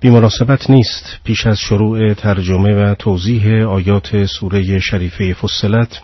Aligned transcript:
بیمناسبت 0.00 0.70
نیست 0.70 1.18
پیش 1.24 1.46
از 1.46 1.58
شروع 1.58 2.14
ترجمه 2.14 2.74
و 2.74 2.94
توضیح 2.94 3.68
آیات 3.68 4.26
سوره 4.26 4.78
شریفه 4.80 5.34
فصلت 5.34 6.00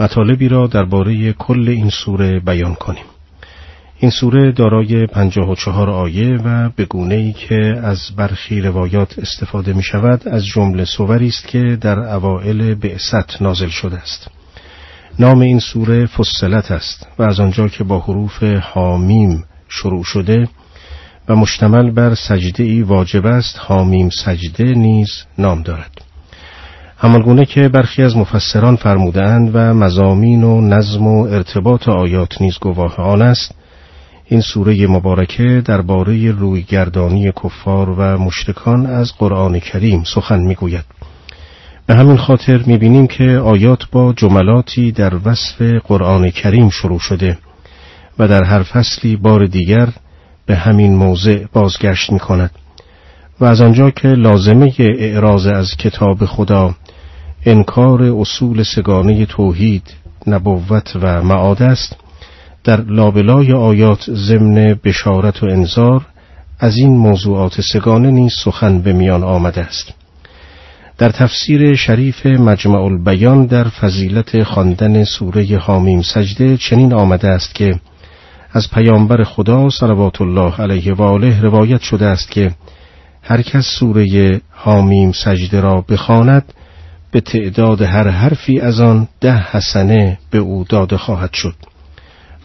مطالبی 0.00 0.48
را 0.48 0.66
درباره 0.66 1.32
کل 1.32 1.68
این 1.68 1.90
سوره 1.90 2.40
بیان 2.40 2.74
کنیم. 2.74 3.04
این 3.98 4.10
سوره 4.10 4.52
دارای 4.52 5.06
پنجاه 5.06 5.50
و 5.50 5.54
چهار 5.54 5.90
آیه 5.90 6.36
و 6.44 6.70
به 6.76 6.84
گونه 6.84 7.14
ای 7.14 7.32
که 7.32 7.80
از 7.82 7.98
برخی 8.16 8.60
روایات 8.60 9.18
استفاده 9.18 9.72
می 9.72 9.82
شود 9.82 10.28
از 10.28 10.46
جمله 10.46 10.84
سوری 10.84 11.28
است 11.28 11.48
که 11.48 11.78
در 11.80 11.98
اوائل 11.98 12.74
بعثت 12.74 13.42
نازل 13.42 13.68
شده 13.68 13.96
است. 13.96 14.30
نام 15.18 15.40
این 15.40 15.58
سوره 15.58 16.06
فصلت 16.06 16.70
است 16.70 17.08
و 17.18 17.22
از 17.22 17.40
آنجا 17.40 17.68
که 17.68 17.84
با 17.84 17.98
حروف 17.98 18.42
حامیم 18.42 19.44
شروع 19.68 20.04
شده 20.04 20.48
و 21.30 21.34
مشتمل 21.36 21.90
بر 21.90 22.14
سجده 22.14 22.64
ای 22.64 22.82
واجب 22.82 23.26
است 23.26 23.56
حامیم 23.58 24.08
سجده 24.08 24.64
نیز 24.64 25.08
نام 25.38 25.62
دارد. 25.62 25.90
همانگونه 26.98 27.44
که 27.44 27.68
برخی 27.68 28.02
از 28.02 28.16
مفسران 28.16 28.76
فرمودند 28.76 29.50
و 29.54 29.58
مزامین 29.58 30.44
و 30.44 30.60
نظم 30.60 31.06
و 31.06 31.22
ارتباط 31.22 31.88
آیات 31.88 32.42
نیز 32.42 32.58
گواه 32.60 32.96
آن 32.96 33.22
است 33.22 33.54
این 34.26 34.40
سوره 34.40 34.86
مبارکه 34.86 35.62
درباره 35.64 36.30
رویگردانی 36.30 37.32
کفار 37.44 37.90
و 37.90 38.18
مشرکان 38.18 38.86
از 38.86 39.12
قرآن 39.18 39.58
کریم 39.58 40.04
سخن 40.14 40.40
می‌گوید. 40.40 40.84
به 41.86 41.94
همین 41.94 42.16
خاطر 42.16 42.62
می‌بینیم 42.66 43.06
که 43.06 43.24
آیات 43.24 43.90
با 43.92 44.12
جملاتی 44.12 44.92
در 44.92 45.12
وصف 45.24 45.62
قرآن 45.62 46.30
کریم 46.30 46.70
شروع 46.70 46.98
شده 46.98 47.38
و 48.18 48.28
در 48.28 48.44
هر 48.44 48.62
فصلی 48.62 49.16
بار 49.16 49.46
دیگر 49.46 49.88
به 50.46 50.56
همین 50.56 50.94
موضع 50.94 51.44
بازگشت 51.52 52.12
می 52.12 52.18
کند 52.18 52.50
و 53.40 53.44
از 53.44 53.60
آنجا 53.60 53.90
که 53.90 54.08
لازمه 54.08 54.72
اعراض 54.78 55.46
از 55.46 55.76
کتاب 55.76 56.24
خدا 56.24 56.74
انکار 57.46 58.02
اصول 58.02 58.62
سگانه 58.62 59.26
توحید 59.26 59.94
نبوت 60.26 60.96
و 61.02 61.22
معاد 61.22 61.62
است 61.62 61.96
در 62.64 62.80
لابلای 62.80 63.52
آیات 63.52 64.10
ضمن 64.10 64.78
بشارت 64.84 65.42
و 65.42 65.46
انذار 65.46 66.06
از 66.58 66.76
این 66.76 66.96
موضوعات 66.96 67.60
سگانه 67.60 68.10
نیز 68.10 68.32
سخن 68.44 68.78
به 68.78 68.92
میان 68.92 69.24
آمده 69.24 69.60
است. 69.60 69.94
در 70.98 71.10
تفسیر 71.10 71.74
شریف 71.74 72.26
مجمع 72.26 72.80
البیان 72.80 73.46
در 73.46 73.64
فضیلت 73.64 74.42
خواندن 74.42 75.04
سوره 75.04 75.58
حامیم 75.58 76.02
سجده 76.02 76.56
چنین 76.56 76.92
آمده 76.92 77.28
است 77.28 77.54
که 77.54 77.80
از 78.52 78.70
پیامبر 78.70 79.24
خدا 79.24 79.68
صلوات 79.68 80.20
الله 80.20 80.56
علیه 80.56 80.94
و 80.94 81.02
آله 81.02 81.40
روایت 81.40 81.80
شده 81.80 82.06
است 82.06 82.30
که 82.30 82.54
هر 83.22 83.42
کس 83.42 83.64
سوره 83.78 84.40
حامیم 84.50 85.12
سجده 85.12 85.60
را 85.60 85.84
بخواند 85.88 86.52
به 87.10 87.20
تعداد 87.20 87.82
هر 87.82 88.08
حرفی 88.08 88.60
از 88.60 88.80
آن 88.80 89.08
ده 89.20 89.50
حسنه 89.50 90.18
به 90.30 90.38
او 90.38 90.64
داده 90.68 90.96
خواهد 90.96 91.32
شد. 91.32 91.54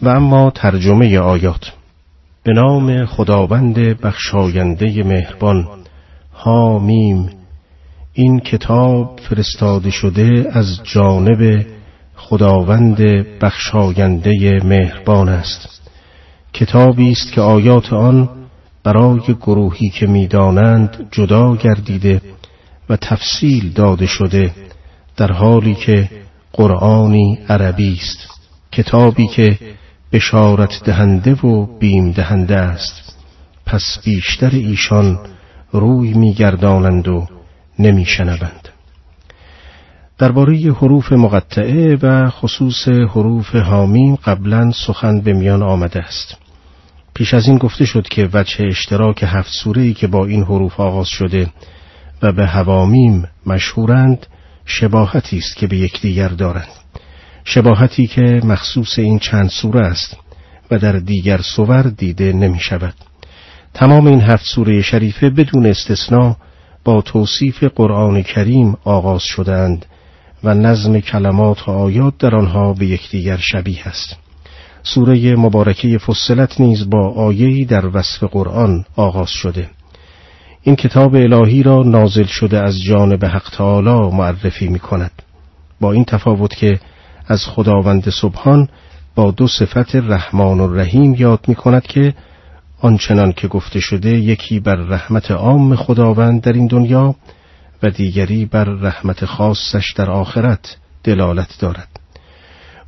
و 0.02 0.08
اما 0.08 0.50
ترجمه 0.50 1.18
آیات. 1.18 1.72
به 2.42 2.52
نام 2.52 3.06
خداوند 3.06 3.78
بخشاینده 4.00 5.04
مهربان. 5.04 5.68
حامیم. 6.32 7.30
این 8.12 8.40
کتاب 8.40 9.20
فرستاده 9.28 9.90
شده 9.90 10.50
از 10.52 10.80
جانب 10.84 11.66
خداوند 12.16 12.98
بخشاینده 13.40 14.60
مهربان 14.64 15.28
است. 15.28 15.76
کتابی 16.56 17.10
است 17.10 17.32
که 17.32 17.40
آیات 17.40 17.92
آن 17.92 18.28
برای 18.84 19.20
گروهی 19.20 19.88
که 19.88 20.06
می‌دانند 20.06 21.08
جدا 21.10 21.56
گردیده 21.56 22.20
و 22.88 22.96
تفصیل 22.96 23.72
داده 23.72 24.06
شده 24.06 24.54
در 25.16 25.32
حالی 25.32 25.74
که 25.74 26.10
قرآنی 26.52 27.38
عربی 27.48 27.92
است. 28.02 28.18
کتابی 28.72 29.26
که 29.26 29.58
بشارت 30.12 30.84
دهنده 30.84 31.34
و 31.34 31.78
بیم 31.78 32.12
دهنده 32.12 32.56
است. 32.56 33.16
پس 33.66 33.98
بیشتر 34.04 34.50
ایشان 34.50 35.18
روی 35.72 36.14
میگردانند 36.14 37.08
و 37.08 37.26
نمیشنوند. 37.78 38.68
درباره 40.18 40.56
حروف 40.56 41.12
مقطعه 41.12 41.96
و 42.02 42.30
خصوص 42.30 42.88
حروف 42.88 43.54
حامیم 43.56 44.14
قبلا 44.14 44.70
سخن 44.86 45.20
به 45.20 45.32
میان 45.32 45.62
آمده 45.62 46.00
است. 46.00 46.45
پیش 47.16 47.34
از 47.34 47.48
این 47.48 47.58
گفته 47.58 47.84
شد 47.84 48.08
که 48.08 48.28
وجه 48.32 48.64
اشتراک 48.66 49.24
هفت 49.26 49.52
سوره‌ای 49.52 49.94
که 49.94 50.06
با 50.06 50.26
این 50.26 50.42
حروف 50.42 50.80
آغاز 50.80 51.08
شده 51.08 51.50
و 52.22 52.32
به 52.32 52.46
هوامیم 52.46 53.28
مشهورند 53.46 54.26
شباهتی 54.64 55.38
است 55.38 55.56
که 55.56 55.66
به 55.66 55.76
یکدیگر 55.76 56.28
دارند. 56.28 56.68
شباهتی 57.44 58.06
که 58.06 58.40
مخصوص 58.44 58.98
این 58.98 59.18
چند 59.18 59.48
سوره 59.48 59.86
است 59.86 60.16
و 60.70 60.78
در 60.78 60.92
دیگر 60.92 61.40
سور 61.40 61.82
دیده 61.82 62.32
نمی 62.32 62.60
شود. 62.60 62.94
تمام 63.74 64.06
این 64.06 64.20
هفت 64.20 64.44
سوره 64.44 64.82
شریفه 64.82 65.30
بدون 65.30 65.66
استثنا 65.66 66.36
با 66.84 67.02
توصیف 67.02 67.64
قرآن 67.64 68.22
کریم 68.22 68.76
آغاز 68.84 69.22
شدند 69.22 69.86
و 70.44 70.54
نظم 70.54 71.00
کلمات 71.00 71.68
و 71.68 71.70
آیات 71.70 72.18
در 72.18 72.36
آنها 72.36 72.72
به 72.72 72.86
یکدیگر 72.86 73.36
شبیه 73.36 73.88
است. 73.88 74.25
سوره 74.94 75.36
مبارکه 75.36 75.98
فصلت 75.98 76.60
نیز 76.60 76.90
با 76.90 77.08
آیهی 77.08 77.64
در 77.64 77.96
وصف 77.96 78.24
قرآن 78.24 78.84
آغاز 78.96 79.30
شده. 79.30 79.70
این 80.62 80.76
کتاب 80.76 81.14
الهی 81.14 81.62
را 81.62 81.82
نازل 81.82 82.24
شده 82.24 82.58
از 82.58 82.82
جانب 82.82 83.24
حق 83.24 83.50
تعالی 83.52 84.16
معرفی 84.16 84.68
می 84.68 84.78
کند 84.78 85.10
با 85.80 85.92
این 85.92 86.04
تفاوت 86.04 86.56
که 86.56 86.80
از 87.26 87.44
خداوند 87.44 88.10
سبحان 88.10 88.68
با 89.14 89.30
دو 89.30 89.48
صفت 89.48 89.96
رحمان 89.96 90.60
و 90.60 90.74
رحیم 90.74 91.14
یاد 91.14 91.44
می 91.48 91.54
کند 91.54 91.82
که 91.82 92.14
آنچنان 92.80 93.32
که 93.32 93.48
گفته 93.48 93.80
شده 93.80 94.10
یکی 94.10 94.60
بر 94.60 94.76
رحمت 94.76 95.30
عام 95.30 95.76
خداوند 95.76 96.42
در 96.42 96.52
این 96.52 96.66
دنیا 96.66 97.14
و 97.82 97.90
دیگری 97.90 98.44
بر 98.44 98.64
رحمت 98.64 99.24
خاصش 99.24 99.92
در 99.96 100.10
آخرت 100.10 100.76
دلالت 101.04 101.56
دارد. 101.60 101.88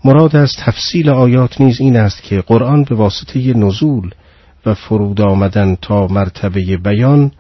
مراد 0.05 0.37
از 0.37 0.53
تفصیل 0.59 1.11
آیات 1.11 1.61
نیز 1.61 1.81
این 1.81 1.97
است 1.97 2.23
که 2.23 2.41
قرآن 2.41 2.85
به 2.85 2.95
واسطه 2.95 3.55
نزول 3.55 4.11
و 4.67 4.75
فرود 4.75 5.21
آمدن 5.21 5.77
تا 5.83 6.07
مرتبه 6.07 6.77
بیان 6.77 7.31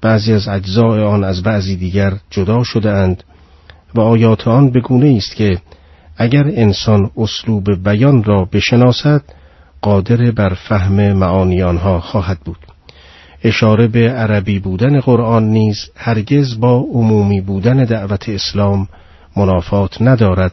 بعضی 0.00 0.32
از 0.32 0.48
اجزاء 0.48 1.08
آن 1.08 1.24
از 1.24 1.42
بعضی 1.42 1.76
دیگر 1.76 2.12
جدا 2.30 2.62
شده 2.62 2.90
اند 2.90 3.24
و 3.94 4.00
آیات 4.00 4.48
آن 4.48 4.70
بگونه 4.70 5.14
است 5.16 5.36
که 5.36 5.58
اگر 6.16 6.44
انسان 6.46 7.10
اسلوب 7.16 7.82
بیان 7.84 8.24
را 8.24 8.44
بشناسد 8.52 9.22
قادر 9.82 10.30
بر 10.30 10.54
فهم 10.54 11.12
معانی 11.12 11.62
آنها 11.62 12.00
خواهد 12.00 12.38
بود. 12.44 12.58
اشاره 13.44 13.86
به 13.86 14.10
عربی 14.10 14.58
بودن 14.58 15.00
قرآن 15.00 15.44
نیز 15.44 15.76
هرگز 15.96 16.60
با 16.60 16.76
عمومی 16.92 17.40
بودن 17.40 17.84
دعوت 17.84 18.28
اسلام 18.28 18.88
منافات 19.36 20.02
ندارد. 20.02 20.52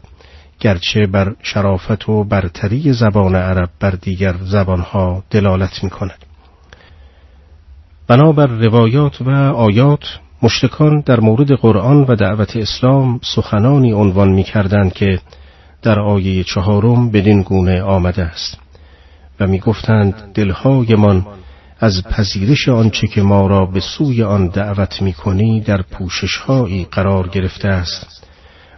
گرچه 0.60 1.08
بر 1.08 1.36
شرافت 1.44 2.10
و 2.10 2.24
برتری 2.24 2.94
زبان 2.94 3.36
عرب 3.36 3.70
بر 3.80 3.92
دیگر 3.92 4.36
زبانها 4.44 5.24
دلالت 5.30 5.84
می 5.84 5.90
کند. 5.90 6.26
بنابر 8.08 8.48
روایات 8.48 9.22
و 9.22 9.30
آیات 9.56 10.20
مشتکان 10.42 11.04
در 11.06 11.20
مورد 11.20 11.52
قرآن 11.52 12.06
و 12.08 12.16
دعوت 12.16 12.58
اسلام 12.58 13.20
سخنانی 13.36 13.92
عنوان 13.92 14.30
می 14.30 14.44
کردند 14.44 14.94
که 14.94 15.20
در 15.82 16.00
آیه 16.00 16.44
چهارم 16.44 17.12
بدین 17.12 17.42
گونه 17.42 17.82
آمده 17.82 18.24
است 18.24 18.58
و 19.40 19.48
می 19.48 19.60
گفتند 19.60 20.14
دلهایمان 20.34 21.26
از 21.80 22.04
پذیرش 22.04 22.70
آنچه 22.70 23.08
که 23.08 23.22
ما 23.22 23.48
را 23.48 23.66
به 23.66 23.80
سوی 23.80 24.24
آن 24.24 24.48
دعوت 24.48 25.02
می 25.02 25.14
کنی 25.14 25.62
در 25.62 25.82
پوششهایی 25.82 26.88
قرار 26.92 27.28
گرفته 27.28 27.68
است 27.68 28.25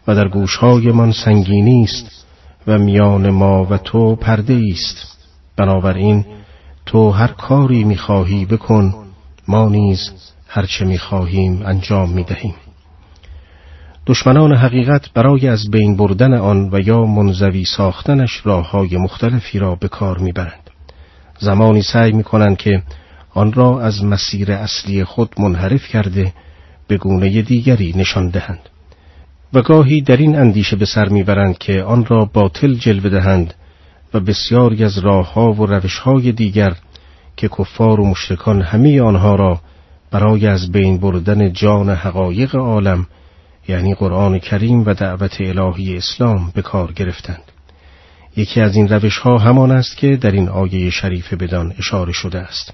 و 0.08 0.16
در 0.16 0.28
گوشهایمان 0.28 1.12
سنگینی 1.12 1.84
است 1.84 2.26
و 2.68 2.78
میان 2.78 3.30
ما 3.30 3.66
و 3.70 3.78
تو 3.78 4.16
پرده 4.16 4.62
است. 4.72 5.18
بنابراین 5.56 6.26
تو 6.86 7.12
هر 7.12 7.28
کاری 7.28 7.84
می‌خواهی 7.84 8.46
بکن 8.46 8.94
ما 9.48 9.70
نیز 9.70 10.12
هرچه 10.48 10.86
می‌خواهیم 10.86 11.62
انجام 11.66 12.10
می‌دهیم. 12.10 12.56
دشمنان 14.08 14.56
حقیقت 14.56 15.14
برای 15.14 15.48
از 15.48 15.72
بین 15.72 15.98
بردن 15.98 16.34
آن 16.34 16.70
و 16.72 16.80
یا 16.80 17.06
منزوی 17.06 17.66
ساختنش 17.66 18.42
راه 18.44 18.72
های 18.72 18.98
مختلفی 18.98 19.60
را 19.60 19.76
به 19.76 19.88
کار 19.88 20.18
می‌برند. 20.18 20.70
زمانی 21.40 21.82
سعی 21.82 22.12
می‌کنند 22.12 22.58
که 22.58 22.84
آن 23.34 23.54
را 23.54 23.82
از 23.82 24.04
مسیر 24.04 24.52
اصلی 24.52 25.04
خود 25.04 25.36
منحرف 25.38 25.88
کرده 25.88 26.34
به 26.88 26.98
گونه 26.98 27.42
دیگری 27.42 27.94
نشان 27.98 28.30
دهند. 28.30 28.70
و 29.54 29.62
گاهی 29.62 30.02
در 30.02 30.18
این 30.18 30.36
اندیشه 30.36 30.76
به 30.76 30.86
سر 30.86 31.10
می‌برند 31.10 31.58
که 31.58 31.84
آن 31.84 32.06
را 32.06 32.26
باطل 32.34 32.74
جلوه 32.74 33.10
دهند 33.10 33.54
و 34.14 34.20
بسیاری 34.20 34.84
از 34.84 34.98
راهها 34.98 35.52
و 35.54 35.66
روشهای 35.66 36.32
دیگر 36.32 36.76
که 37.38 37.48
کفار 37.48 38.00
و 38.00 38.06
مشرکان 38.06 38.62
همه 38.62 39.02
آنها 39.02 39.36
را 39.36 39.62
برای 40.12 40.48
از 40.48 40.72
بین 40.72 40.98
بردن 40.98 41.54
جان 41.54 41.90
حقایق 41.90 42.56
عالم 42.56 43.08
یعنی 43.68 43.94
قرآن 43.94 44.40
کریم 44.40 44.86
و 44.86 44.94
دعوت 44.94 45.42
الهی 45.42 45.98
اسلام 45.98 46.52
به 46.56 46.62
کار 46.62 46.92
گرفتند. 46.92 47.44
یکی 48.38 48.62
از 48.62 48.76
این 48.76 48.88
روش 48.88 49.18
ها 49.18 49.38
همان 49.38 49.72
است 49.72 49.98
که 49.98 50.16
در 50.16 50.32
این 50.32 50.50
آیه 50.50 50.90
شریف 50.90 51.34
بدان 51.34 51.74
اشاره 51.80 52.12
شده 52.12 52.40
است. 52.40 52.74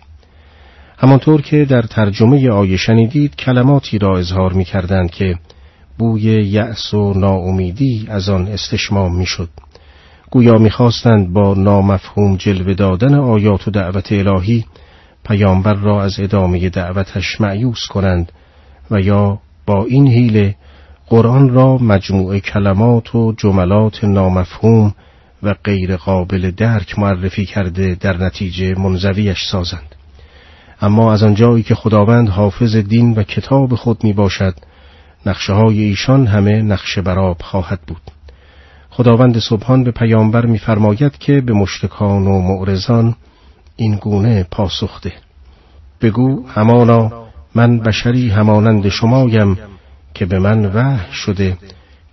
همانطور 0.98 1.42
که 1.42 1.66
در 1.66 1.82
ترجمه 1.82 2.50
آیه 2.50 2.78
شنیدید 2.78 3.36
کلماتی 3.36 3.98
را 3.98 4.18
اظهار 4.18 4.54
می 4.54 4.66
کردند 4.66 5.12
که 5.12 5.36
بوی 5.98 6.22
یأس 6.22 6.94
و 6.94 7.14
ناامیدی 7.14 8.08
از 8.10 8.30
آن 8.30 8.48
استشمام 8.48 9.16
می 9.16 9.26
شد. 9.26 9.50
گویا 10.32 10.58
می‌خواستند 10.58 11.34
با 11.34 11.54
نامفهوم 11.54 12.36
جلوه 12.36 12.74
دادن 12.74 13.16
آیات 13.16 13.68
و 13.68 13.72
دعوت 13.72 14.12
الهی 14.12 14.66
پیامبر 15.26 15.74
را 15.74 16.04
از 16.04 16.20
ادامه 16.20 16.70
دعوتش 16.70 17.42
معیوس 17.42 17.86
کنند 17.90 18.32
و 18.92 19.02
یا 19.02 19.40
با 19.66 19.86
این 19.86 20.08
حیله 20.08 20.56
قرآن 21.08 21.50
را 21.50 21.78
مجموع 21.78 22.40
کلمات 22.40 23.16
و 23.16 23.34
جملات 23.38 24.04
نامفهوم 24.04 24.94
و 25.44 25.56
غیر 25.64 25.96
قابل 25.96 26.52
درک 26.52 27.00
معرفی 27.00 27.46
کرده 27.46 27.96
در 27.96 28.18
نتیجه 28.18 28.80
منزویش 28.80 29.38
سازند 29.52 29.96
اما 30.82 31.14
از 31.14 31.24
آنجایی 31.24 31.64
که 31.64 31.76
خداوند 31.76 32.30
حافظ 32.30 32.76
دین 32.76 33.14
و 33.14 33.24
کتاب 33.24 33.76
خود 33.76 34.04
می 34.04 34.14
باشد 34.14 34.56
نقشه 35.26 35.54
های 35.54 35.84
ایشان 35.84 36.28
همه 36.28 36.62
نقشه 36.62 37.02
براب 37.02 37.38
خواهد 37.42 37.80
بود. 37.88 38.02
خداوند 38.90 39.40
سبحان 39.40 39.84
به 39.84 39.92
پیامبر 39.92 40.46
میفرماید 40.46 41.18
که 41.18 41.42
به 41.42 41.54
مشتکان 41.54 42.28
و 42.28 42.42
معرزان 42.42 43.16
این 43.76 43.96
گونه 43.96 44.44
پاسخ 44.52 45.02
ده. 45.02 45.14
بگو 46.02 46.48
همانا 46.48 47.12
من 47.56 47.80
بشری 47.80 48.30
همانند 48.30 48.90
شمایم 48.90 49.60
که 50.14 50.26
به 50.26 50.40
من 50.40 50.66
وحی 50.66 51.12
شده 51.12 51.58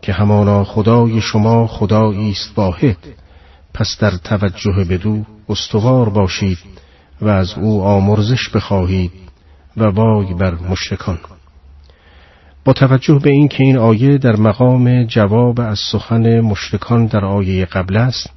که 0.03 0.13
همانا 0.13 0.65
خدای 0.65 1.21
شما 1.21 1.67
خدایی 1.67 2.31
است 2.31 2.59
واحد. 2.59 2.97
پس 3.75 3.97
در 4.01 4.11
توجه 4.11 4.85
بدو 4.91 5.25
استوار 5.49 6.09
باشید 6.09 6.59
و 7.21 7.29
از 7.29 7.55
او 7.59 7.83
آمرزش 7.83 8.49
بخواهید 8.49 9.13
و 9.77 9.85
وای 9.85 10.35
بر 10.35 10.55
مشرکان 10.55 11.19
با 12.65 12.73
توجه 12.73 13.19
به 13.23 13.31
اینکه 13.31 13.65
این 13.65 13.79
آیه 13.79 14.19
در 14.19 14.37
مقام 14.37 15.05
جواب 15.05 15.61
از 15.61 15.79
سخن 15.93 16.41
مشرکان 16.41 17.07
در 17.07 17.25
آیه 17.25 17.65
قبل 17.65 17.97
است 17.97 18.31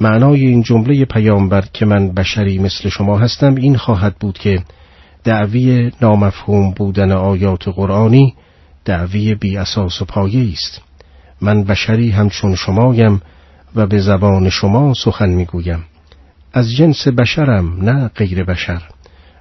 معنای 0.00 0.46
این 0.46 0.62
جمله 0.62 1.04
پیامبر 1.04 1.64
که 1.72 1.86
من 1.86 2.08
بشری 2.08 2.58
مثل 2.58 2.88
شما 2.88 3.18
هستم 3.18 3.54
این 3.54 3.76
خواهد 3.76 4.16
بود 4.20 4.38
که 4.38 4.62
دعوی 5.24 5.90
نامفهوم 6.00 6.70
بودن 6.70 7.12
آیات 7.12 7.68
قرآنی 7.68 8.34
دعوی 8.84 9.34
بی 9.34 9.56
اساس 9.56 10.02
و 10.02 10.04
پایه 10.04 10.52
است. 10.52 10.80
من 11.40 11.64
بشری 11.64 12.10
همچون 12.10 12.54
شمایم 12.54 13.22
و 13.76 13.86
به 13.86 14.00
زبان 14.00 14.50
شما 14.50 14.94
سخن 14.94 15.30
می‌گویم. 15.30 15.84
از 16.52 16.72
جنس 16.72 17.08
بشرم 17.08 17.84
نه 17.84 18.08
غیر 18.08 18.44
بشر. 18.44 18.82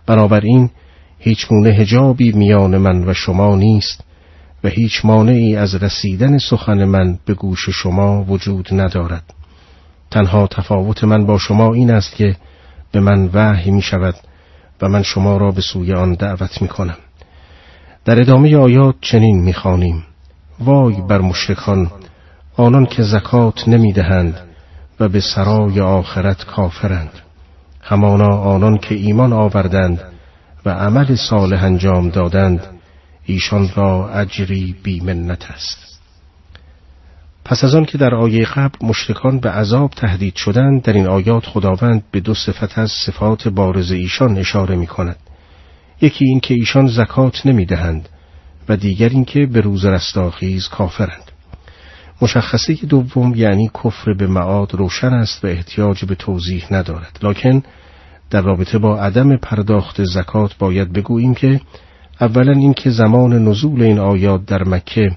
بنابراین 0.05 0.69
هیچ 1.19 1.47
گونه 1.47 1.69
هجابی 1.69 2.31
میان 2.31 2.77
من 2.77 3.09
و 3.09 3.13
شما 3.13 3.55
نیست. 3.55 4.10
و 4.63 4.67
هیچ 4.67 5.05
مانعی 5.05 5.55
از 5.55 5.75
رسیدن 5.75 6.37
سخن 6.37 6.85
من 6.85 7.19
به 7.25 7.33
گوش 7.33 7.69
شما 7.69 8.23
وجود 8.23 8.69
ندارد. 8.71 9.23
تنها 10.11 10.47
تفاوت 10.47 11.03
من 11.03 11.25
با 11.25 11.37
شما 11.37 11.73
این 11.73 11.91
است 11.91 12.15
که 12.15 12.35
به 12.91 12.99
من 12.99 13.29
وحی 13.33 13.71
می 13.71 13.81
شود 13.81 14.15
و 14.81 14.89
من 14.89 15.03
شما 15.03 15.37
را 15.37 15.51
به 15.51 15.61
سوی 15.61 15.93
آن 15.93 16.13
دعوت 16.13 16.61
می 16.61 16.67
کنم 16.67 16.97
در 18.05 18.21
ادامه 18.21 18.57
آیات 18.57 18.95
چنین 19.01 19.41
می 19.41 19.53
خانیم. 19.53 20.03
وای 20.59 21.01
بر 21.01 21.21
مشرکان 21.21 21.91
آنان 22.57 22.85
که 22.85 23.03
زکات 23.03 23.67
نمی 23.67 23.93
دهند 23.93 24.39
و 24.99 25.09
به 25.09 25.19
سرای 25.19 25.79
آخرت 25.79 26.45
کافرند. 26.45 27.11
همانا 27.81 28.37
آنان 28.37 28.77
که 28.77 28.95
ایمان 28.95 29.33
آوردند 29.33 30.01
و 30.65 30.69
عمل 30.69 31.15
صالح 31.15 31.63
انجام 31.63 32.09
دادند 32.09 32.67
ایشان 33.25 33.69
را 33.75 34.09
اجری 34.09 34.75
بیمنت 34.83 35.51
است. 35.51 35.99
پس 37.45 37.63
از 37.63 37.75
آن 37.75 37.85
که 37.85 37.97
در 37.97 38.15
آیه 38.15 38.45
قبل 38.45 38.87
مشرکان 38.87 39.39
به 39.39 39.49
عذاب 39.49 39.91
تهدید 39.91 40.35
شدند 40.35 40.81
در 40.81 40.93
این 40.93 41.07
آیات 41.07 41.45
خداوند 41.45 42.03
به 42.11 42.19
دو 42.19 42.33
صفت 42.33 42.77
از 42.77 42.91
صفات 43.05 43.47
بارز 43.47 43.91
ایشان 43.91 44.37
اشاره 44.37 44.75
می 44.75 44.87
کند 44.87 45.17
یکی 46.01 46.25
این 46.25 46.39
که 46.39 46.53
ایشان 46.53 46.87
زکات 46.87 47.45
نمی 47.45 47.65
دهند 47.65 48.09
و 48.69 48.77
دیگر 48.77 49.09
این 49.09 49.25
که 49.25 49.45
به 49.45 49.61
روز 49.61 49.85
رستاخیز 49.85 50.67
کافرند. 50.67 51.31
مشخصه 52.21 52.73
دوم 52.73 53.35
یعنی 53.35 53.71
کفر 53.83 54.13
به 54.13 54.27
معاد 54.27 54.75
روشن 54.75 55.13
است 55.13 55.45
و 55.45 55.47
احتیاج 55.47 56.05
به 56.05 56.15
توضیح 56.15 56.65
ندارد. 56.71 57.19
لکن 57.23 57.63
در 58.29 58.41
رابطه 58.41 58.77
با 58.77 58.99
عدم 58.99 59.37
پرداخت 59.37 60.03
زکات 60.03 60.57
باید 60.57 60.93
بگوییم 60.93 61.33
که 61.33 61.61
اولا 62.21 62.51
اینکه 62.51 62.89
زمان 62.89 63.47
نزول 63.47 63.81
این 63.81 63.99
آیات 63.99 64.45
در 64.45 64.63
مکه 64.63 65.11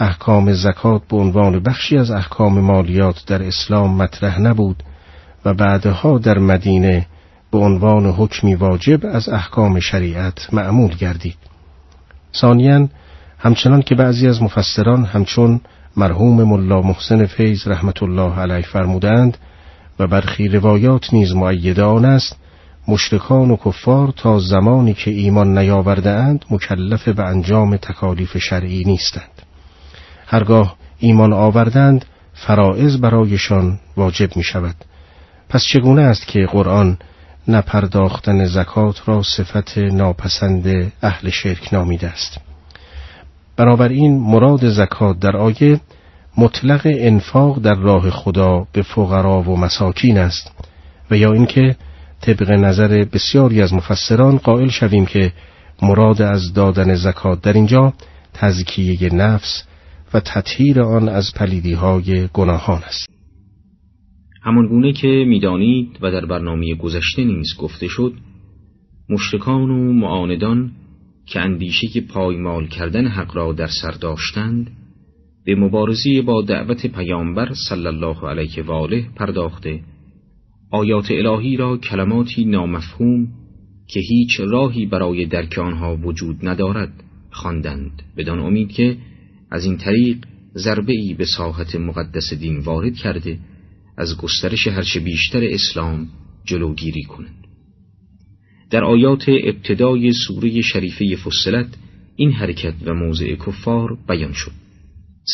احکام 0.00 0.52
زکات 0.52 1.02
به 1.08 1.16
عنوان 1.16 1.62
بخشی 1.62 1.98
از 1.98 2.10
احکام 2.10 2.60
مالیات 2.60 3.24
در 3.26 3.42
اسلام 3.42 3.94
مطرح 3.94 4.40
نبود 4.40 4.82
و 5.44 5.54
بعدها 5.54 6.18
در 6.18 6.38
مدینه 6.38 7.06
به 7.50 7.58
عنوان 7.58 8.06
حکمی 8.06 8.54
واجب 8.54 9.06
از 9.06 9.28
احکام 9.28 9.80
شریعت 9.80 10.54
معمول 10.54 10.94
گردید. 10.94 11.36
ثانیا 12.36 12.88
همچنان 13.38 13.82
که 13.82 13.94
بعضی 13.94 14.28
از 14.28 14.42
مفسران 14.42 15.04
همچون 15.04 15.60
مرحوم 15.96 16.42
ملا 16.44 16.82
محسن 16.82 17.26
فیض 17.26 17.68
رحمت 17.68 18.02
الله 18.02 18.38
علیه 18.38 18.66
فرمودند 18.66 19.38
و 19.98 20.06
برخی 20.06 20.48
روایات 20.48 21.14
نیز 21.14 21.34
معید 21.34 21.80
آن 21.80 22.04
است 22.04 22.36
مشرکان 22.88 23.50
و 23.50 23.56
کفار 23.56 24.12
تا 24.16 24.38
زمانی 24.38 24.94
که 24.94 25.10
ایمان 25.10 25.58
نیاورده 25.58 26.10
اند 26.10 26.44
مکلف 26.50 27.08
به 27.08 27.24
انجام 27.24 27.76
تکالیف 27.76 28.38
شرعی 28.38 28.84
نیستند. 28.84 29.42
هرگاه 30.26 30.76
ایمان 30.98 31.32
آوردند 31.32 32.04
فرائض 32.34 32.96
برایشان 32.96 33.78
واجب 33.96 34.36
می 34.36 34.42
شود 34.42 34.74
پس 35.48 35.64
چگونه 35.64 36.02
است 36.02 36.26
که 36.26 36.46
قرآن 36.46 36.98
نپرداختن 37.48 38.46
زکات 38.46 39.08
را 39.08 39.22
صفت 39.22 39.78
ناپسند 39.78 40.92
اهل 41.02 41.30
شرک 41.30 41.74
نامیده 41.74 42.08
است؟ 42.08 42.38
این 43.90 44.20
مراد 44.20 44.68
زکات 44.68 45.18
در 45.18 45.36
آیه 45.36 45.80
مطلق 46.36 46.82
انفاق 46.84 47.60
در 47.60 47.74
راه 47.74 48.10
خدا 48.10 48.66
به 48.72 48.82
فقرا 48.82 49.42
و 49.42 49.56
مساکین 49.56 50.18
است 50.18 50.50
و 51.10 51.16
یا 51.16 51.32
اینکه 51.32 51.76
طبق 52.22 52.50
نظر 52.50 53.04
بسیاری 53.04 53.62
از 53.62 53.74
مفسران 53.74 54.38
قائل 54.38 54.68
شویم 54.68 55.06
که 55.06 55.32
مراد 55.82 56.22
از 56.22 56.52
دادن 56.54 56.94
زکات 56.94 57.42
در 57.42 57.52
اینجا 57.52 57.92
تزکیه 58.34 59.14
نفس 59.14 59.64
و 60.14 60.20
تطهیر 60.20 60.80
آن 60.80 61.08
از 61.08 61.32
پلیدی 61.36 61.72
های 61.72 62.28
گناهان 62.32 62.82
است. 62.82 63.08
همان 64.42 64.68
گونه 64.68 64.92
که 64.92 65.08
می‌دانید 65.08 65.98
و 66.02 66.10
در 66.10 66.26
برنامه 66.26 66.74
گذشته 66.74 67.24
نیز 67.24 67.48
گفته 67.58 67.88
شد 67.88 68.12
مشرکان 69.10 69.70
و 69.70 69.92
معاندان 69.92 70.72
که 71.26 71.40
اندیشه 71.40 72.00
پایمال 72.00 72.66
کردن 72.66 73.06
حق 73.06 73.36
را 73.36 73.52
در 73.52 73.68
سر 73.82 73.90
داشتند 73.90 74.70
به 75.44 75.54
مبارزی 75.54 76.20
با 76.20 76.42
دعوت 76.42 76.86
پیامبر 76.86 77.52
صلی 77.68 77.86
الله 77.86 78.28
علیه 78.28 78.62
و 78.62 78.72
آله 78.72 79.06
پرداخته 79.16 79.80
آیات 80.70 81.10
الهی 81.10 81.56
را 81.56 81.76
کلماتی 81.76 82.44
نامفهوم 82.44 83.28
که 83.88 84.00
هیچ 84.00 84.40
راهی 84.40 84.86
برای 84.86 85.26
درک 85.26 85.58
آنها 85.58 85.96
وجود 85.96 86.48
ندارد 86.48 86.92
خواندند 87.30 88.02
بدان 88.16 88.38
امید 88.38 88.72
که 88.72 88.96
از 89.50 89.64
این 89.64 89.76
طریق 89.76 90.16
ضربه 90.54 90.92
ای 90.92 91.14
به 91.14 91.24
ساحت 91.24 91.76
مقدس 91.76 92.34
دین 92.34 92.58
وارد 92.58 92.94
کرده 92.94 93.38
از 93.96 94.16
گسترش 94.16 94.66
هرچه 94.66 95.00
بیشتر 95.00 95.44
اسلام 95.44 96.08
جلوگیری 96.44 97.02
کنند. 97.02 97.46
در 98.70 98.84
آیات 98.84 99.24
ابتدای 99.28 100.12
سوره 100.12 100.60
شریفه 100.60 101.16
فصلت 101.16 101.68
این 102.16 102.32
حرکت 102.32 102.74
و 102.84 102.94
موضع 102.94 103.34
کفار 103.34 103.98
بیان 104.08 104.32
شد. 104.32 104.52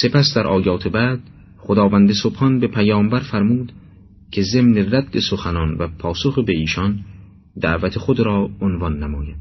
سپس 0.02 0.34
در 0.36 0.46
آیات 0.46 0.88
بعد 0.88 1.20
خداوند 1.58 2.12
سبحان 2.12 2.60
به 2.60 2.66
پیامبر 2.66 3.20
فرمود 3.20 3.72
که 4.34 4.42
ضمن 4.42 4.76
رد 4.76 5.18
سخنان 5.30 5.74
و 5.74 5.88
پاسخ 5.98 6.38
به 6.38 6.52
ایشان 6.52 7.04
دعوت 7.60 7.98
خود 7.98 8.20
را 8.20 8.50
عنوان 8.60 9.02
نماید. 9.02 9.36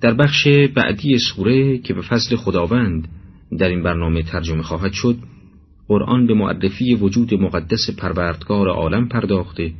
در 0.00 0.14
بخش 0.14 0.48
بعدی 0.74 1.18
سوره 1.18 1.78
که 1.78 1.94
به 1.94 2.02
فضل 2.02 2.36
خداوند 2.36 3.08
در 3.58 3.68
این 3.68 3.82
برنامه 3.82 4.22
ترجمه 4.22 4.62
خواهد 4.62 4.92
شد 4.92 5.18
قرآن 5.88 6.26
به 6.26 6.34
معرفی 6.34 6.94
وجود 6.94 7.34
مقدس 7.34 7.90
پروردگار 7.98 8.68
عالم 8.68 9.08
پرداخته 9.08 9.72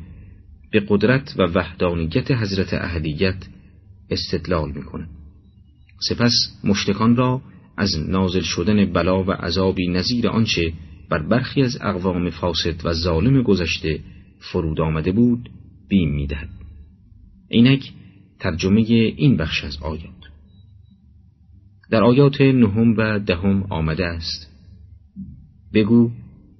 به 0.71 0.85
قدرت 0.89 1.35
و 1.37 1.41
وحدانیت 1.41 2.31
حضرت 2.31 2.73
اهدیت 2.73 3.47
استدلال 4.09 4.71
می‌کنه 4.71 5.07
سپس 6.09 6.33
مشتکان 6.63 7.15
را 7.15 7.41
از 7.77 8.09
نازل 8.09 8.41
شدن 8.41 8.85
بلا 8.85 9.23
و 9.23 9.31
عذابی 9.31 9.87
نظیر 9.87 10.27
آنچه 10.27 10.73
بر 11.09 11.19
برخی 11.19 11.61
از 11.61 11.77
اقوام 11.81 12.29
فاسد 12.29 12.85
و 12.85 12.93
ظالم 12.93 13.41
گذشته 13.41 13.99
فرود 14.39 14.81
آمده 14.81 15.11
بود 15.11 15.49
بیم 15.89 16.15
می‌دهد. 16.15 16.49
اینک 17.49 17.93
ترجمه 18.39 18.81
این 18.81 19.37
بخش 19.37 19.63
از 19.63 19.77
آیات. 19.81 20.13
در 21.89 22.03
آیات 22.03 22.41
نهم 22.41 22.97
و 22.97 23.19
دهم 23.19 23.63
آمده 23.69 24.05
است 24.05 24.47
بگو 25.73 26.11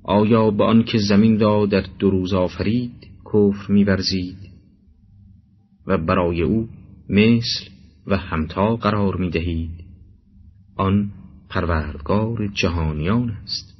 آیا 0.04 0.51
به 0.51 0.63
آن 0.63 0.84
که 0.84 0.98
زمین 0.98 1.39
را 1.39 1.66
در 1.66 1.86
دو 2.00 2.10
روز 2.10 2.34
آفرید 2.34 3.08
کفر 3.25 3.72
میورزید؟ 3.74 4.38
و 5.88 5.98
برای 5.98 6.42
او 6.42 6.70
مثل 7.10 7.70
و 8.08 8.18
همتا 8.18 8.75
قرار 8.75 9.16
می‌دهید. 9.16 9.72
آن 10.75 11.12
پروردگار 11.50 12.48
جهانیان 12.48 13.30
است. 13.30 13.76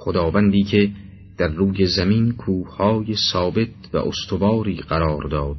خداوندی 0.00 0.62
که 0.62 0.90
در 1.38 1.48
روی 1.48 1.86
زمین 1.86 2.32
کوههای 2.32 3.14
ثابت 3.32 3.68
و 3.92 3.96
استواری 3.96 4.76
قرار 4.76 5.28
داد 5.28 5.56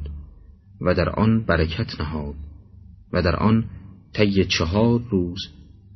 و 0.80 0.94
در 0.94 1.08
آن 1.08 1.44
برکت 1.44 2.00
نهاد 2.00 2.34
و 3.12 3.22
در 3.22 3.36
آن 3.36 3.64
طی 4.12 4.44
چهار 4.44 5.00
روز 5.10 5.38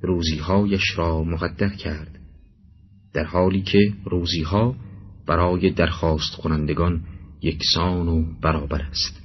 روزیهایش 0.03 0.99
را 0.99 1.25
مقدر 1.25 1.69
کرد 1.69 2.19
در 3.15 3.25
حالی 3.25 3.63
که 3.63 3.93
روزیها 4.05 4.75
برای 5.27 5.71
درخواست 5.71 6.37
کنندگان 6.37 7.01
یکسان 7.43 8.09
و 8.09 8.25
برابر 8.43 8.83
است. 8.83 9.23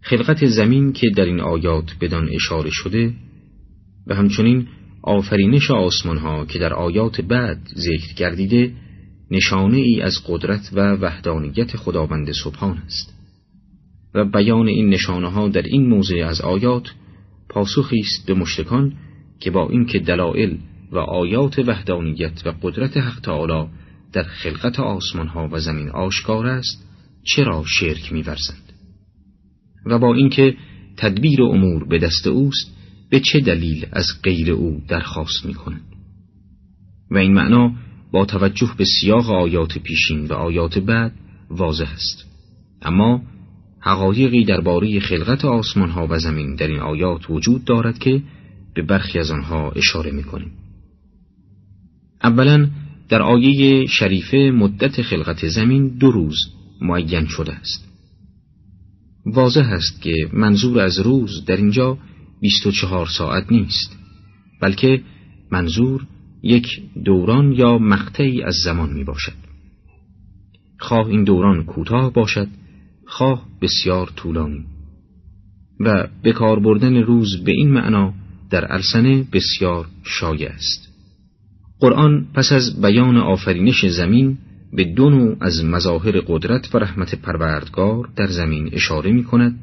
خلقت 0.00 0.46
زمین 0.46 0.92
که 0.92 1.10
در 1.16 1.24
این 1.24 1.40
آیات 1.40 1.96
بدان 2.00 2.28
اشاره 2.28 2.70
شده 2.70 3.14
و 4.06 4.14
همچنین 4.14 4.68
آفرینش 5.08 5.70
آسمان 5.70 6.18
ها 6.18 6.44
که 6.44 6.58
در 6.58 6.74
آیات 6.74 7.20
بعد 7.20 7.58
ذکر 7.74 8.14
گردیده 8.16 8.72
نشانه 9.30 9.76
ای 9.76 10.00
از 10.00 10.14
قدرت 10.26 10.70
و 10.72 10.92
وحدانیت 10.94 11.76
خداوند 11.76 12.32
سبحان 12.32 12.78
است. 12.78 13.14
و 14.14 14.24
بیان 14.24 14.68
این 14.68 14.88
نشانه 14.88 15.30
ها 15.30 15.48
در 15.48 15.62
این 15.62 15.88
موضع 15.88 16.26
از 16.26 16.40
آیات 16.40 16.94
پاسخی 17.48 18.00
است 18.00 18.26
به 18.26 18.34
مشتکان 18.34 18.92
که 19.40 19.50
با 19.50 19.68
اینکه 19.68 19.98
دلائل 19.98 20.56
و 20.92 20.98
آیات 20.98 21.58
وحدانیت 21.58 22.42
و 22.46 22.54
قدرت 22.62 22.96
حق 22.96 23.20
تعالی 23.20 23.68
در 24.12 24.22
خلقت 24.22 24.80
آسمان 24.80 25.26
ها 25.26 25.48
و 25.52 25.58
زمین 25.58 25.88
آشکار 25.88 26.46
است 26.46 26.88
چرا 27.24 27.64
شرک 27.66 28.12
میورزند؟ 28.12 28.72
و 29.86 29.98
با 29.98 30.14
اینکه 30.14 30.56
تدبیر 30.96 31.42
امور 31.42 31.88
به 31.88 31.98
دست 31.98 32.26
اوست 32.26 32.77
به 33.10 33.20
چه 33.20 33.40
دلیل 33.40 33.86
از 33.92 34.06
غیر 34.22 34.50
او 34.50 34.82
درخواست 34.88 35.46
می 35.46 35.54
و 37.10 37.18
این 37.18 37.34
معنا 37.34 37.72
با 38.12 38.24
توجه 38.24 38.74
به 38.78 38.84
سیاق 38.84 39.30
آیات 39.30 39.78
پیشین 39.78 40.26
و 40.26 40.32
آیات 40.32 40.78
بعد 40.78 41.12
واضح 41.50 41.90
است 41.92 42.24
اما 42.82 43.22
حقایقی 43.80 44.44
درباره 44.44 45.00
خلقت 45.00 45.44
آسمان 45.44 45.90
ها 45.90 46.06
و 46.10 46.18
زمین 46.18 46.54
در 46.54 46.66
این 46.66 46.80
آیات 46.80 47.30
وجود 47.30 47.64
دارد 47.64 47.98
که 47.98 48.22
به 48.74 48.82
برخی 48.82 49.18
از 49.18 49.30
آنها 49.30 49.70
اشاره 49.70 50.10
می 50.10 50.22
کنیم. 50.22 50.52
اولا 52.22 52.68
در 53.08 53.22
آیه 53.22 53.86
شریفه 53.86 54.36
مدت 54.36 55.02
خلقت 55.02 55.48
زمین 55.48 55.88
دو 55.88 56.10
روز 56.10 56.36
معین 56.80 57.26
شده 57.26 57.52
است. 57.52 57.88
واضح 59.26 59.66
است 59.66 60.02
که 60.02 60.14
منظور 60.32 60.80
از 60.80 60.98
روز 60.98 61.44
در 61.44 61.56
اینجا 61.56 61.98
24 62.40 63.06
ساعت 63.06 63.52
نیست 63.52 63.98
بلکه 64.60 65.02
منظور 65.50 66.06
یک 66.42 66.82
دوران 67.04 67.52
یا 67.52 67.78
مقطعی 67.78 68.42
از 68.42 68.54
زمان 68.64 68.92
می 68.92 69.04
باشد. 69.04 69.48
خواه 70.78 71.06
این 71.06 71.24
دوران 71.24 71.64
کوتاه 71.64 72.12
باشد 72.12 72.48
خواه 73.06 73.46
بسیار 73.62 74.12
طولانی 74.16 74.64
و 75.80 76.08
به 76.22 76.32
کار 76.32 76.60
بردن 76.60 76.96
روز 76.96 77.44
به 77.44 77.52
این 77.52 77.70
معنا 77.70 78.14
در 78.50 78.72
ارسنه 78.72 79.24
بسیار 79.32 79.86
شایع 80.04 80.48
است 80.48 80.88
قرآن 81.80 82.26
پس 82.34 82.52
از 82.52 82.80
بیان 82.80 83.16
آفرینش 83.16 83.86
زمین 83.86 84.38
به 84.72 84.84
دو 84.84 85.10
نوع 85.10 85.36
از 85.40 85.64
مظاهر 85.64 86.20
قدرت 86.20 86.74
و 86.74 86.78
رحمت 86.78 87.14
پروردگار 87.14 88.08
در 88.16 88.26
زمین 88.26 88.70
اشاره 88.72 89.12
می 89.12 89.24
کند 89.24 89.60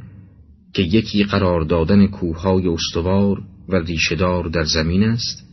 که 0.76 0.84
یکی 0.84 1.24
قرار 1.24 1.62
دادن 1.62 2.08
کوههای 2.08 2.68
استوار 2.68 3.42
و 3.70 3.76
ریشهدار 3.76 4.48
در 4.48 4.64
زمین 4.64 5.04
است 5.04 5.44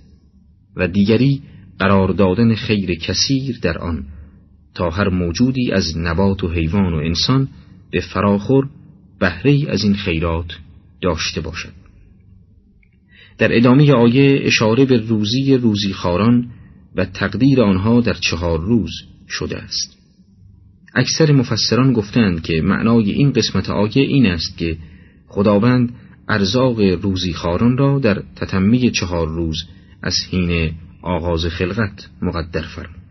و 0.76 0.88
دیگری 0.88 1.42
قرار 1.78 2.12
دادن 2.12 2.54
خیر 2.54 2.94
کثیر 2.94 3.58
در 3.62 3.78
آن 3.78 4.04
تا 4.74 4.90
هر 4.90 5.08
موجودی 5.08 5.72
از 5.72 5.98
نبات 5.98 6.44
و 6.44 6.48
حیوان 6.48 6.94
و 6.94 6.96
انسان 6.96 7.48
به 7.90 8.00
فراخور 8.00 8.68
بهره 9.20 9.66
از 9.68 9.84
این 9.84 9.94
خیرات 9.94 10.58
داشته 11.02 11.40
باشد. 11.40 11.72
در 13.38 13.56
ادامه 13.56 13.92
آیه 13.92 14.40
اشاره 14.42 14.84
به 14.84 14.96
روزی 14.96 15.56
روزی 15.56 15.92
خاران 15.92 16.50
و 16.96 17.04
تقدیر 17.04 17.62
آنها 17.62 18.00
در 18.00 18.14
چهار 18.14 18.60
روز 18.60 18.92
شده 19.28 19.58
است. 19.58 19.98
اکثر 20.94 21.32
مفسران 21.32 21.92
گفتند 21.92 22.42
که 22.42 22.62
معنای 22.62 23.10
این 23.10 23.32
قسمت 23.32 23.70
آیه 23.70 24.02
این 24.02 24.26
است 24.26 24.58
که 24.58 24.76
خداوند 25.32 25.94
ارزاق 26.28 26.80
روزی 26.80 27.32
خاران 27.32 27.76
را 27.76 27.98
در 27.98 28.22
تتمی 28.36 28.90
چهار 28.90 29.28
روز 29.28 29.56
از 30.02 30.14
حین 30.30 30.72
آغاز 31.02 31.46
خلقت 31.46 32.08
مقدر 32.22 32.62
فرمود. 32.62 33.02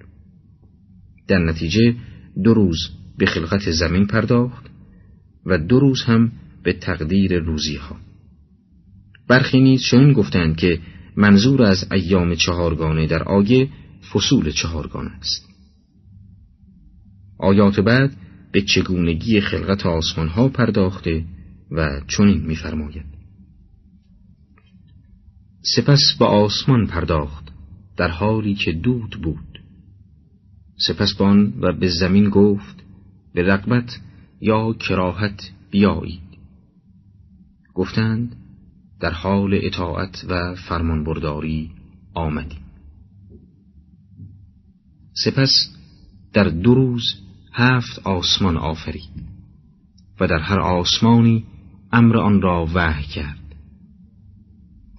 در 1.27 1.39
نتیجه 1.39 1.95
دو 2.43 2.53
روز 2.53 2.77
به 3.17 3.25
خلقت 3.25 3.71
زمین 3.71 4.07
پرداخت 4.07 4.65
و 5.45 5.57
دو 5.57 5.79
روز 5.79 6.03
هم 6.03 6.31
به 6.63 6.73
تقدیر 6.73 7.39
روزی 7.39 7.75
ها 7.75 7.95
برخی 9.27 9.59
نیز 9.59 9.81
چنین 9.91 10.13
گفتند 10.13 10.57
که 10.57 10.79
منظور 11.15 11.63
از 11.63 11.91
ایام 11.91 12.35
چهارگانه 12.35 13.07
در 13.07 13.23
آیه 13.23 13.69
فصول 14.13 14.51
چهارگانه 14.51 15.11
است. 15.11 15.47
آیات 17.39 17.79
بعد 17.79 18.13
به 18.51 18.61
چگونگی 18.61 19.41
خلقت 19.41 19.85
آسمان 19.85 20.27
ها 20.27 20.49
پرداخته 20.49 21.23
و 21.71 22.01
چنین 22.07 22.41
می‌فرماید. 22.41 23.05
سپس 25.75 26.15
به 26.19 26.25
آسمان 26.25 26.87
پرداخت 26.87 27.51
در 27.97 28.07
حالی 28.07 28.55
که 28.55 28.71
دود 28.71 29.21
بود. 29.23 29.59
سپس 30.87 31.13
بان 31.13 31.53
و 31.61 31.73
به 31.73 31.89
زمین 31.89 32.29
گفت 32.29 32.83
به 33.33 33.43
رقبت 33.43 33.99
یا 34.41 34.73
کراهت 34.73 35.51
بیایید. 35.71 36.21
گفتند 37.73 38.35
در 38.99 39.11
حال 39.11 39.59
اطاعت 39.63 40.25
و 40.29 40.55
فرمانبرداری 40.55 41.71
آمدیم. 42.13 42.65
سپس 45.25 45.51
در 46.33 46.43
دو 46.43 46.73
روز 46.75 47.03
هفت 47.53 47.99
آسمان 47.99 48.57
آفرید 48.57 49.23
و 50.19 50.27
در 50.27 50.39
هر 50.39 50.59
آسمانی 50.59 51.45
امر 51.93 52.17
آن 52.17 52.41
را 52.41 52.67
وحی 52.73 53.03
کرد. 53.03 53.37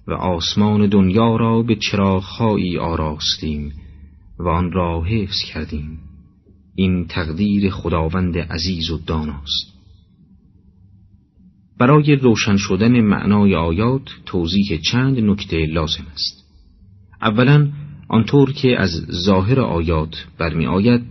و 0.07 0.13
آسمان 0.13 0.87
دنیا 0.87 1.35
را 1.35 1.63
به 1.63 1.75
چراغهایی 1.75 2.77
آراستیم 2.77 3.71
و 4.39 4.47
آن 4.47 4.71
را 4.71 5.03
حفظ 5.03 5.37
کردیم. 5.53 5.99
این 6.75 7.05
تقدیر 7.05 7.69
خداوند 7.69 8.37
عزیز 8.37 8.89
و 8.91 8.97
داناست. 8.97 9.73
برای 11.79 12.15
روشن 12.15 12.57
شدن 12.57 13.01
معنای 13.01 13.55
آیات 13.55 14.09
توضیح 14.25 14.77
چند 14.91 15.19
نکته 15.19 15.65
لازم 15.65 16.03
است. 16.13 16.43
اولا 17.21 17.71
آنطور 18.07 18.53
که 18.53 18.79
از 18.79 18.89
ظاهر 19.25 19.59
آیات 19.59 20.27
برمی 20.37 20.67
آید 20.67 21.01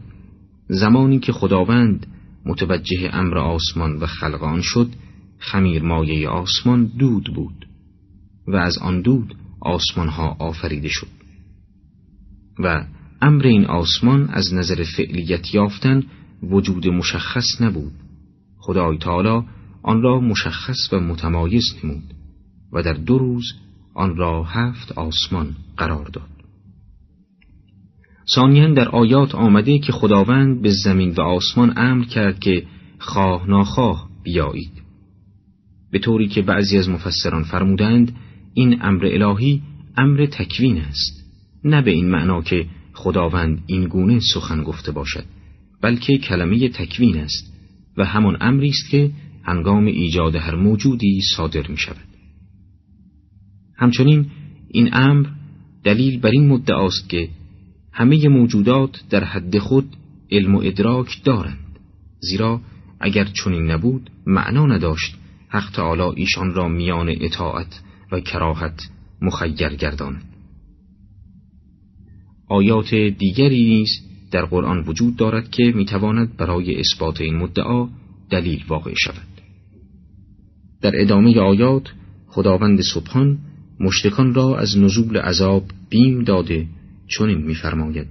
زمانی 0.69 1.19
که 1.19 1.33
خداوند 1.33 2.07
متوجه 2.47 3.11
امر 3.13 3.39
آسمان 3.39 3.97
و 3.97 4.07
خلق 4.07 4.43
آن 4.43 4.61
شد 4.61 4.89
خمیر 5.43 5.83
مایه 5.83 6.29
آسمان 6.29 6.87
دود 6.87 7.35
بود 7.35 7.67
و 8.47 8.57
از 8.57 8.79
آن 8.79 9.03
دود 9.03 9.37
آسمان 9.61 10.09
ها 10.09 10.37
آفریده 10.39 10.89
شد 10.89 11.09
و 12.59 12.85
امر 13.23 13.47
این 13.47 13.65
آسمان 13.65 14.29
از 14.29 14.55
نظر 14.55 14.85
فعلیت 14.97 15.55
یافتن 15.55 16.03
وجود 16.43 16.89
مشخص 16.89 17.61
نبود. 17.61 17.93
خدای 18.59 18.99
تعالی 18.99 19.47
آن 19.83 20.03
را 20.03 20.21
مشخص 20.21 20.93
و 20.93 21.01
متمایز 21.01 21.65
نمود 21.85 22.15
و 22.73 22.83
در 22.83 22.93
دو 22.93 23.19
روز 23.19 23.45
آن 23.95 24.17
را 24.17 24.45
هفت 24.45 24.93
آسمان 24.93 25.57
قرار 25.77 26.09
داد. 26.09 26.29
ثانیا 28.35 28.75
در 28.75 28.89
آیات 28.89 29.35
آمده 29.35 29.79
که 29.79 29.93
خداوند 29.93 30.63
به 30.63 30.71
زمین 30.85 31.15
و 31.15 31.21
آسمان 31.21 31.73
امر 31.77 32.05
کرد 32.05 32.39
که 32.41 32.67
خواه 32.99 33.47
ناخواه 33.51 34.09
بیایید. 34.23 34.82
به 35.93 35.99
طوری 35.99 36.29
که 36.29 36.43
بعضی 36.43 36.79
از 36.79 36.89
مفسران 36.89 37.43
فرمودند 37.43 38.13
این 38.55 38.83
امر 38.83 39.07
الهی 39.07 39.63
امر 39.97 40.27
تکوین 40.27 40.79
است 40.79 41.25
نه 41.65 41.83
به 41.83 41.91
این 41.91 42.11
معنا 42.11 42.43
که 42.43 42.67
خداوند 42.93 43.63
این 43.67 43.85
گونه 43.85 44.21
سخن 44.35 44.63
گفته 44.63 44.93
باشد 44.93 45.25
بلکه 45.83 46.19
کلمه 46.19 46.69
تکوین 46.69 47.19
است 47.19 47.53
و 47.97 48.05
همان 48.05 48.37
امری 48.41 48.69
است 48.69 48.91
که 48.91 49.11
هنگام 49.43 49.85
ایجاد 49.85 50.37
هر 50.37 50.55
موجودی 50.55 51.21
صادر 51.37 51.69
می 51.69 51.77
شود 51.77 52.09
همچنین 53.77 54.27
این 54.69 54.89
امر 54.93 55.27
دلیل 55.85 56.21
بر 56.21 56.31
این 56.31 56.49
مدعاست 56.49 57.09
که 57.09 57.29
همه 57.93 58.29
موجودات 58.29 59.03
در 59.11 59.25
حد 59.25 59.59
خود 59.59 59.97
علم 60.31 60.55
و 60.55 60.61
ادراک 60.65 61.25
دارند 61.25 61.79
زیرا 62.21 62.61
اگر 63.01 63.25
چنین 63.25 63.71
نبود 63.71 64.11
معنا 64.27 64.67
نداشت 64.67 65.17
حق 65.53 65.71
تعالی 65.71 66.21
ایشان 66.21 66.55
را 66.55 66.69
میان 66.69 67.15
اطاعت 67.21 67.81
و 68.13 68.21
کراهت 68.21 68.81
مخیر 69.23 69.69
گرداند 69.69 70.25
آیات 72.49 72.95
دیگری 72.95 73.65
نیز 73.65 73.89
در 74.31 74.45
قرآن 74.45 74.85
وجود 74.87 75.17
دارد 75.17 75.51
که 75.51 75.73
می‌تواند 75.75 76.37
برای 76.37 76.81
اثبات 76.81 77.21
این 77.21 77.37
مدعا 77.37 77.89
دلیل 78.31 78.65
واقع 78.69 78.95
شود. 78.95 79.29
در 80.83 80.93
ادامه 80.95 81.41
آیات 81.41 81.93
خداوند 82.27 82.81
سبحان 82.81 83.39
مشتکان 83.81 84.35
را 84.35 84.59
از 84.59 84.79
نزول 84.79 85.17
عذاب 85.17 85.65
بیم 85.91 86.25
داده 86.25 86.67
چنین 87.09 87.39
میفرماید. 87.39 88.07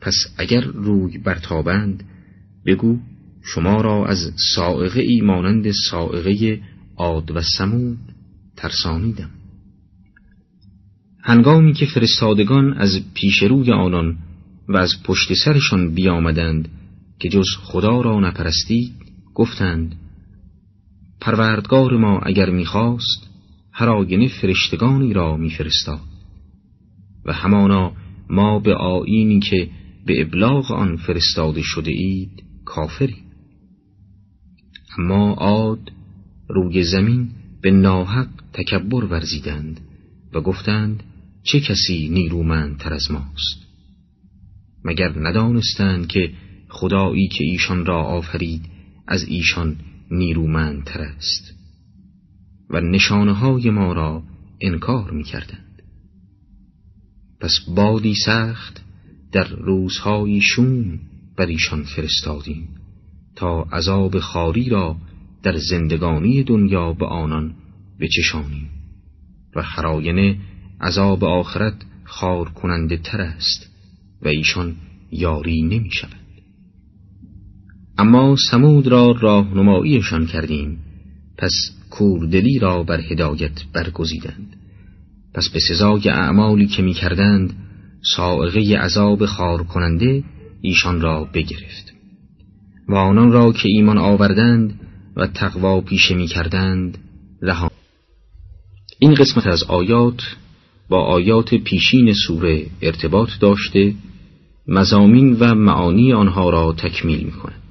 پس 0.00 0.14
اگر 0.38 0.60
روی 0.60 1.18
برتابند 1.18 2.04
بگو 2.66 2.98
شما 3.54 3.80
را 3.80 4.06
از 4.06 4.32
سائقه 4.54 5.00
ای 5.00 5.20
مانند 5.20 5.70
سائقه 5.90 6.60
عاد 6.96 7.30
و 7.36 7.40
سمود 7.58 7.98
ترسانیدم. 8.56 9.30
هنگامی 11.22 11.72
که 11.72 11.86
فرستادگان 11.86 12.72
از 12.72 13.00
پیش 13.14 13.42
روی 13.42 13.72
آنان 13.72 14.16
و 14.68 14.76
از 14.76 15.02
پشت 15.04 15.34
سرشان 15.34 15.94
بیامدند 15.94 16.68
که 17.18 17.28
جز 17.28 17.46
خدا 17.62 18.00
را 18.00 18.20
نپرستید 18.20 18.92
گفتند 19.34 19.94
پروردگار 21.20 21.96
ما 21.96 22.18
اگر 22.18 22.50
می‌خواست 22.50 23.30
هر 23.72 23.88
آگنه 23.88 24.28
فرشتگانی 24.28 25.12
را 25.12 25.36
میفرستاد 25.36 26.00
و 27.24 27.32
همانا 27.32 27.92
ما 28.30 28.58
به 28.58 28.74
آینی 28.74 29.40
که 29.40 29.70
به 30.06 30.22
ابلاغ 30.22 30.72
آن 30.72 30.96
فرستاده 30.96 31.62
شده 31.62 31.90
اید 31.90 32.42
کافریم. 32.64 33.27
اما 34.98 35.32
عاد 35.32 35.92
روی 36.48 36.84
زمین 36.84 37.30
به 37.62 37.70
ناحق 37.70 38.28
تکبر 38.52 39.04
ورزیدند 39.04 39.80
و 40.34 40.40
گفتند 40.40 41.02
چه 41.42 41.60
کسی 41.60 42.08
نیرومندتر 42.08 42.92
از 42.92 43.10
ماست؟ 43.10 43.66
مگر 44.84 45.12
ندانستند 45.18 46.06
که 46.06 46.32
خدایی 46.68 47.28
که 47.28 47.44
ایشان 47.44 47.86
را 47.86 48.02
آفرید 48.02 48.62
از 49.06 49.24
ایشان 49.28 49.76
نیرومندتر 50.10 51.00
است؟ 51.00 51.54
و 52.70 52.80
نشانه 52.80 53.32
های 53.32 53.70
ما 53.70 53.92
را 53.92 54.22
انکار 54.60 55.10
می 55.10 55.24
کردند. 55.24 55.82
پس 57.40 57.58
بادی 57.74 58.14
سخت 58.14 58.82
در 59.32 59.48
روزهای 59.48 60.40
شوم 60.40 61.00
بر 61.36 61.46
ایشان 61.46 61.82
فرستادیم. 61.82 62.68
تا 63.38 63.62
عذاب 63.62 64.18
خاری 64.18 64.68
را 64.68 64.96
در 65.42 65.56
زندگانی 65.56 66.42
دنیا 66.42 66.92
به 66.92 67.06
آنان 67.06 67.54
بچشانیم 68.00 68.70
و 69.56 69.62
خراینه 69.62 70.36
عذاب 70.80 71.24
آخرت 71.24 71.74
خار 72.04 72.48
کننده 72.48 72.96
تر 72.96 73.20
است 73.20 73.70
و 74.22 74.28
ایشان 74.28 74.76
یاری 75.12 75.62
نمی 75.62 75.90
شود. 75.90 76.28
اما 77.98 78.36
سمود 78.50 78.86
را 78.86 79.16
راهنماییشان 79.20 80.26
کردیم 80.26 80.78
پس 81.36 81.52
کوردلی 81.90 82.58
را 82.58 82.82
بر 82.82 83.00
هدایت 83.00 83.64
برگزیدند 83.72 84.56
پس 85.34 85.48
به 85.48 85.60
سزای 85.68 86.08
اعمالی 86.08 86.66
که 86.66 86.82
می 86.82 86.92
کردند 86.92 87.56
سائقه 88.16 88.76
عذاب 88.76 89.26
خار 89.26 89.62
کننده 89.62 90.24
ایشان 90.60 91.00
را 91.00 91.24
بگرفت 91.24 91.97
و 92.88 92.94
آنان 92.94 93.32
را 93.32 93.52
که 93.52 93.68
ایمان 93.68 93.98
آوردند 93.98 94.80
و 95.16 95.26
تقوا 95.26 95.80
پیشه 95.80 96.14
می 96.14 96.26
کردند 96.26 96.98
رها 97.42 97.70
این 98.98 99.14
قسمت 99.14 99.46
از 99.46 99.62
آیات 99.62 100.36
با 100.88 101.04
آیات 101.04 101.54
پیشین 101.54 102.12
سوره 102.12 102.66
ارتباط 102.82 103.30
داشته 103.40 103.94
مزامین 104.68 105.36
و 105.40 105.54
معانی 105.54 106.12
آنها 106.12 106.50
را 106.50 106.72
تکمیل 106.72 107.24
می 107.24 107.32
کند. 107.32 107.62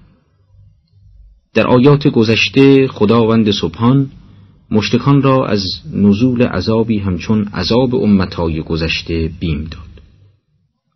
در 1.53 1.67
آیات 1.67 2.07
گذشته 2.07 2.87
خداوند 2.87 3.51
سبحان 3.51 4.11
مشتکان 4.71 5.21
را 5.21 5.45
از 5.45 5.63
نزول 5.93 6.43
عذابی 6.43 6.99
همچون 6.99 7.43
عذاب 7.43 7.95
امتهای 7.95 8.61
گذشته 8.61 9.31
بیم 9.39 9.63
داد 9.63 10.03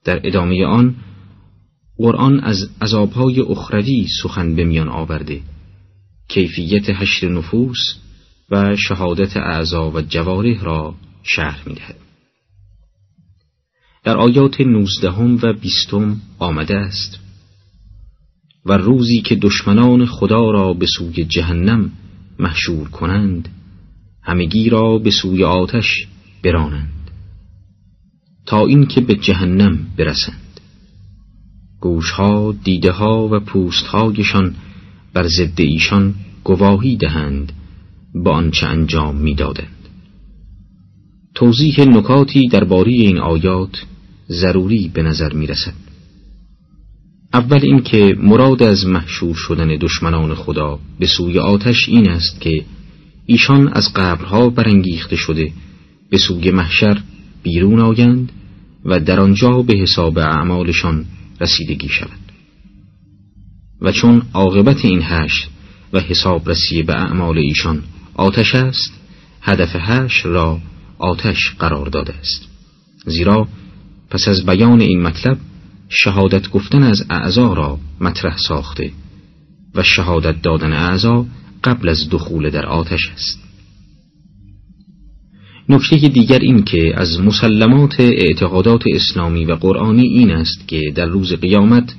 در 0.04 0.28
ادامه 0.28 0.66
آن 0.66 0.96
قرآن 2.02 2.40
از 2.40 2.70
عذابهای 2.82 3.42
اخروی 3.42 4.08
سخن 4.22 4.56
به 4.56 4.64
میان 4.64 4.90
آورده. 4.90 5.42
کیفیت 6.28 6.90
حشر 6.90 7.30
نفوس 7.30 7.96
و 8.52 8.76
شهادت 8.76 9.38
اعضا 9.38 9.92
و 9.92 10.02
جواره 10.02 10.64
را 10.64 10.96
شرح 11.24 11.64
می‌دهد. 11.68 11.96
در 14.04 14.18
آیات 14.18 14.62
نوزدهم 14.62 15.40
و 15.44 15.54
بیستم 15.54 16.22
آمده 16.40 16.76
است 16.76 17.20
و 18.66 18.78
روزی 18.78 19.22
که 19.22 19.36
دشمنان 19.36 20.06
خدا 20.06 20.52
را 20.52 20.74
به 20.74 20.86
سوی 20.98 21.26
جهنم 21.26 21.92
محشور 22.40 22.90
کنند 22.90 23.50
همگی 24.24 24.70
را 24.70 24.98
به 24.98 25.12
سوی 25.12 25.44
آتش 25.44 26.08
برانند 26.44 27.12
تا 28.46 28.66
اینکه 28.66 29.02
به 29.02 29.16
جهنم 29.16 29.88
برسند. 29.98 30.41
گوشها 31.82 32.56
دیدهها 32.64 33.30
و 33.32 33.40
پوستهایشان 33.40 34.56
بر 35.14 35.28
ضد 35.28 35.62
ایشان 35.62 36.14
گواهی 36.44 36.96
دهند 36.96 37.54
با 38.16 38.32
آنچه 38.32 38.68
انجام 38.68 39.16
می‌دادند 39.16 39.82
توضیح 41.36 41.82
نکاتی 41.82 42.48
درباره 42.48 42.92
این 42.92 43.18
آیات 43.18 43.86
ضروری 44.30 44.92
به 44.94 45.04
نظر 45.04 45.34
می 45.34 45.48
رسد. 45.48 45.74
اول 47.34 47.60
اینکه 47.64 48.16
مراد 48.20 48.64
از 48.64 48.86
محشور 48.86 49.36
شدن 49.36 49.78
دشمنان 49.82 50.34
خدا 50.34 50.80
به 51.00 51.08
سوی 51.08 51.40
آتش 51.40 51.90
این 51.90 52.10
است 52.10 52.42
که 52.42 52.66
ایشان 53.26 53.68
از 53.74 53.94
قبرها 53.96 54.50
برانگیخته 54.50 55.16
شده 55.16 55.52
به 56.10 56.18
سوی 56.18 56.52
محشر 56.52 57.02
بیرون 57.44 57.80
آیند 57.80 58.32
و 58.86 59.00
در 59.00 59.20
آنجا 59.20 59.62
به 59.62 59.74
حساب 59.74 60.18
اعمالشان 60.18 61.06
رسیدگی 61.42 61.90
شود. 61.90 62.20
و 63.82 63.92
چون 63.92 64.22
عاقبت 64.34 64.86
این 64.86 65.02
حشر 65.02 65.48
و 65.94 66.00
حساب 66.00 66.50
رسی 66.50 66.84
به 66.84 66.94
اعمال 66.96 67.38
ایشان 67.38 67.84
آتش 68.14 68.56
است 68.56 68.94
هدف 69.42 69.76
حشر 69.76 70.30
را 70.30 70.60
آتش 70.98 71.56
قرار 71.60 71.86
داده 71.86 72.14
است. 72.14 72.48
زیرا 73.06 73.48
پس 74.10 74.28
از 74.28 74.46
بیان 74.46 74.82
این 74.82 75.02
مطلب 75.02 75.38
شهادت 75.90 76.50
گفتن 76.50 76.84
از 76.84 77.06
اعضا 77.10 77.54
را 77.54 77.80
مطرح 78.02 78.38
ساخته 78.38 78.92
و 79.76 79.84
شهادت 79.84 80.42
دادن 80.42 80.74
اعضا 80.74 81.26
قبل 81.64 81.90
از 81.90 82.10
دخول 82.10 82.50
در 82.50 82.66
آتش 82.66 83.08
است. 83.08 83.40
نکته 85.70 85.96
دیگر 85.96 86.40
این 86.40 86.64
که 86.64 86.94
از 86.96 87.22
مسلمات 87.22 88.00
اعتقادات 88.00 88.84
اسلامی 88.88 89.46
و 89.46 89.56
قرآنی 89.56 90.08
این 90.08 90.32
است 90.32 90.68
که 90.68 90.82
در 90.96 91.06
روز 91.06 91.34
قیامت 91.34 91.96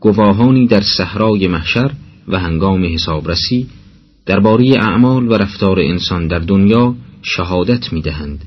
گواهانی 0.00 0.66
در 0.66 0.80
صحرای 0.80 1.48
محشر 1.48 1.90
و 2.28 2.38
هنگام 2.38 2.84
حسابرسی 2.84 3.66
درباره 4.26 4.64
اعمال 4.80 5.28
و 5.28 5.34
رفتار 5.34 5.80
انسان 5.80 6.26
در 6.26 6.38
دنیا 6.38 6.94
شهادت 7.22 7.92
می 7.92 8.02
دهند 8.02 8.44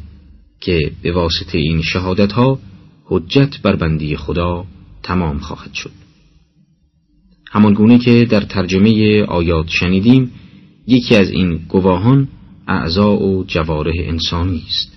که 0.61 0.91
به 1.01 1.11
واسطه 1.11 1.57
این 1.57 1.81
شهادت 1.81 2.31
ها 2.31 2.59
حجت 3.05 3.61
بر 3.61 3.75
بندی 3.75 4.15
خدا 4.15 4.65
تمام 5.03 5.37
خواهد 5.37 5.73
شد. 5.73 5.91
همان 7.51 7.73
گونه 7.73 7.97
که 7.97 8.25
در 8.29 8.41
ترجمه 8.41 9.23
آیات 9.23 9.67
شنیدیم 9.69 10.31
یکی 10.87 11.15
از 11.15 11.29
این 11.29 11.59
گواهان 11.69 12.27
اعضاء 12.67 13.19
و 13.19 13.43
جواره 13.47 13.93
انسانی 13.97 14.63
است. 14.67 14.91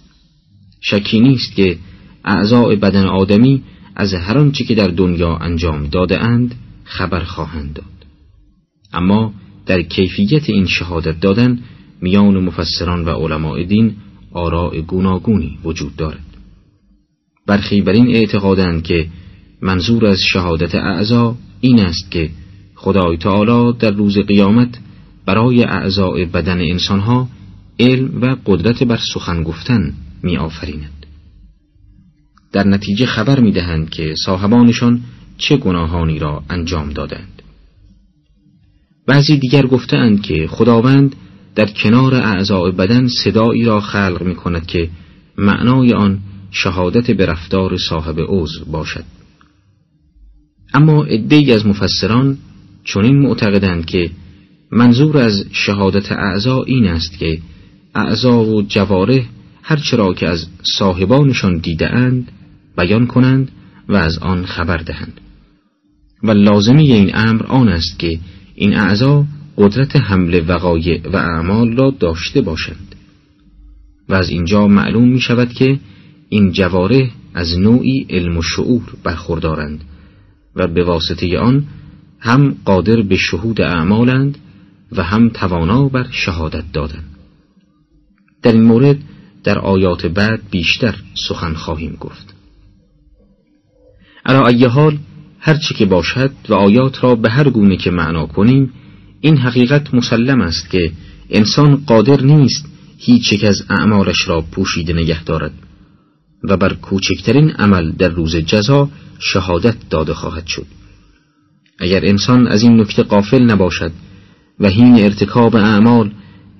شکی 0.80 1.20
نیست 1.20 1.54
که 1.54 1.78
اعضاء 2.24 2.76
بدن 2.76 3.06
آدمی 3.06 3.62
از 3.96 4.14
هر 4.14 4.38
آنچه 4.38 4.64
که 4.64 4.74
در 4.74 4.88
دنیا 4.88 5.36
انجام 5.36 5.86
داده 5.86 6.24
اند 6.24 6.54
خبر 6.84 7.20
خواهند 7.20 7.72
داد. 7.72 7.84
اما 8.92 9.32
در 9.66 9.82
کیفیت 9.82 10.50
این 10.50 10.66
شهادت 10.66 11.20
دادن 11.20 11.58
میان 12.00 12.44
مفسران 12.44 13.04
و 13.04 13.10
علماء 13.10 13.62
دین 13.62 13.96
آراء 14.32 14.80
گوناگونی 14.80 15.58
وجود 15.64 15.96
دارد. 15.96 16.24
برخی 17.46 17.80
بر 17.80 17.92
این 17.92 18.08
اعتقادند 18.08 18.82
که 18.82 19.06
منظور 19.62 20.06
از 20.06 20.20
شهادت 20.22 20.74
اعضا 20.74 21.36
این 21.60 21.80
است 21.80 22.10
که 22.10 22.30
خدای 22.74 23.16
تعالی 23.16 23.78
در 23.78 23.90
روز 23.90 24.18
قیامت 24.18 24.78
برای 25.26 25.64
اعضای 25.64 26.24
بدن 26.24 26.60
انسانها 26.60 27.28
علم 27.80 28.22
و 28.22 28.36
قدرت 28.46 28.82
بر 28.82 28.98
سخن 29.14 29.42
گفتن 29.42 29.92
می 30.22 30.36
آفریند. 30.36 31.06
در 32.52 32.66
نتیجه 32.66 33.06
خبر 33.06 33.40
می 33.40 33.52
دهند 33.52 33.90
که 33.90 34.14
صاحبانشان 34.24 35.00
چه 35.38 35.56
گناهانی 35.56 36.18
را 36.18 36.42
انجام 36.50 36.90
دادند. 36.90 37.42
بعضی 39.06 39.36
دیگر 39.36 39.66
گفتند 39.66 40.22
که 40.22 40.46
خداوند 40.50 41.16
در 41.54 41.66
کنار 41.66 42.14
اعضای 42.14 42.72
بدن 42.72 43.08
صدایی 43.08 43.64
را 43.64 43.80
خلق 43.80 44.22
می 44.22 44.34
کند 44.34 44.66
که 44.66 44.90
معنای 45.38 45.92
آن 45.92 46.18
شهادت 46.50 47.10
به 47.10 47.26
رفتار 47.26 47.76
صاحب 47.76 48.16
عضو 48.28 48.64
باشد. 48.64 49.04
اما 50.74 51.04
عدهای 51.04 51.52
از 51.52 51.66
مفسران 51.66 52.38
چنین 52.84 53.18
معتقدند 53.18 53.86
که 53.86 54.10
منظور 54.72 55.18
از 55.18 55.44
شهادت 55.52 56.12
اعضا 56.12 56.62
این 56.62 56.86
است 56.86 57.18
که 57.18 57.38
اعضا 57.94 58.44
و 58.44 58.62
جواره 58.62 59.26
هرچرا 59.62 60.14
که 60.14 60.28
از 60.28 60.46
صاحبانشان 60.62 61.58
دیدهاند 61.58 62.32
بیان 62.76 63.06
کنند 63.06 63.50
و 63.88 63.96
از 63.96 64.18
آن 64.18 64.46
خبر 64.46 64.76
دهند. 64.76 65.20
و 66.22 66.30
لازمی 66.30 66.92
این 66.92 67.10
امر 67.14 67.46
آن 67.46 67.68
است 67.68 67.98
که 67.98 68.18
این 68.54 68.76
اعضا 68.76 69.24
قدرت 69.56 69.96
حمل 69.96 70.44
وقایع 70.48 71.08
و 71.12 71.16
اعمال 71.16 71.76
را 71.76 71.90
داشته 72.00 72.40
باشند. 72.40 72.94
و 74.08 74.14
از 74.14 74.30
اینجا 74.30 74.66
معلوم 74.66 75.08
می 75.08 75.20
شود 75.20 75.52
که 75.52 75.78
این 76.28 76.52
جواره 76.52 77.10
از 77.34 77.58
نوعی 77.58 78.06
علم 78.10 78.36
و 78.36 78.42
شعور 78.42 78.82
برخوردارند 79.04 79.84
و 80.56 80.66
به 80.66 80.84
واسطه 80.84 81.38
آن 81.38 81.64
هم 82.20 82.56
قادر 82.64 83.02
به 83.02 83.16
شهود 83.16 83.60
اعمالند 83.60 84.38
و 84.92 85.02
هم 85.02 85.28
توانا 85.28 85.88
بر 85.88 86.06
شهادت 86.10 86.64
دادن 86.72 87.04
در 88.42 88.52
این 88.52 88.62
مورد 88.62 88.98
در 89.44 89.58
آیات 89.58 90.06
بعد 90.06 90.40
بیشتر 90.50 90.94
سخن 91.28 91.54
خواهیم 91.54 91.96
گفت. 92.00 92.34
علا 94.26 94.46
ای 94.46 94.64
حال 94.64 94.98
هرچه 95.40 95.74
که 95.74 95.86
باشد 95.86 96.30
و 96.48 96.54
آیات 96.54 97.04
را 97.04 97.14
به 97.14 97.30
هر 97.30 97.50
گونه 97.50 97.76
که 97.76 97.90
معنا 97.90 98.26
کنیم 98.26 98.72
این 99.20 99.36
حقیقت 99.36 99.94
مسلم 99.94 100.40
است 100.40 100.70
که 100.70 100.92
انسان 101.30 101.76
قادر 101.86 102.20
نیست 102.20 102.66
هیچ 102.98 103.32
یک 103.32 103.44
از 103.44 103.64
اعمالش 103.70 104.28
را 104.28 104.40
پوشیده 104.40 104.92
نگه 104.92 105.24
دارد 105.24 105.52
و 106.44 106.56
بر 106.56 106.72
کوچکترین 106.72 107.50
عمل 107.50 107.92
در 107.92 108.08
روز 108.08 108.36
جزا 108.36 108.88
شهادت 109.18 109.76
داده 109.90 110.14
خواهد 110.14 110.46
شد. 110.46 110.66
اگر 111.78 112.06
انسان 112.06 112.46
از 112.46 112.62
این 112.62 112.80
نکته 112.80 113.02
قافل 113.02 113.42
نباشد 113.42 113.92
و 114.60 114.68
هین 114.68 115.04
ارتکاب 115.04 115.56
اعمال 115.56 116.10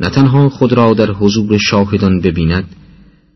نه 0.01 0.11
تنها 0.11 0.49
خود 0.49 0.73
را 0.73 0.95
در 0.95 1.11
حضور 1.11 1.59
شاهدان 1.59 2.21
ببیند 2.21 2.65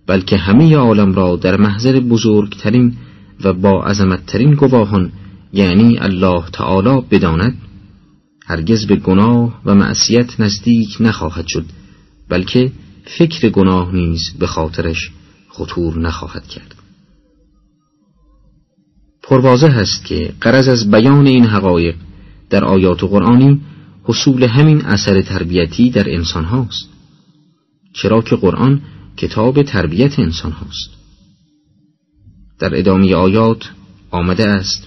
بلکه 0.06 0.36
همه 0.36 0.76
عالم 0.76 1.12
را 1.12 1.36
در 1.36 1.56
محضر 1.56 2.00
بزرگترین 2.00 2.96
و 3.44 3.52
با 3.52 3.84
عظمتترین 3.84 4.54
گواهان 4.54 5.12
یعنی 5.52 5.98
الله 5.98 6.44
تعالی 6.52 7.02
بداند 7.10 7.58
هرگز 8.46 8.86
به 8.86 8.96
گناه 8.96 9.60
و 9.64 9.74
معصیت 9.74 10.40
نزدیک 10.40 10.96
نخواهد 11.00 11.46
شد 11.46 11.64
بلکه 12.28 12.72
فکر 13.18 13.48
گناه 13.48 13.94
نیز 13.94 14.20
به 14.38 14.46
خاطرش 14.46 15.10
خطور 15.48 15.98
نخواهد 15.98 16.46
کرد. 16.46 16.74
پروازه 19.22 19.68
هست 19.68 20.04
که 20.04 20.32
قرض 20.40 20.68
از 20.68 20.90
بیان 20.90 21.26
این 21.26 21.44
حقایق 21.44 21.94
در 22.50 22.64
آیات 22.64 23.04
قرآنی 23.04 23.60
حصول 24.04 24.44
همین 24.44 24.84
اثر 24.84 25.22
تربیتی 25.22 25.90
در 25.90 26.14
انسان 26.14 26.44
هاست. 26.44 26.88
چرا 27.92 28.22
که 28.22 28.36
قرآن 28.36 28.82
کتاب 29.16 29.62
تربیت 29.62 30.18
انسان 30.18 30.52
هاست. 30.52 30.90
در 32.58 32.78
ادامه 32.78 33.14
آیات 33.14 33.70
آمده 34.10 34.48
است 34.48 34.86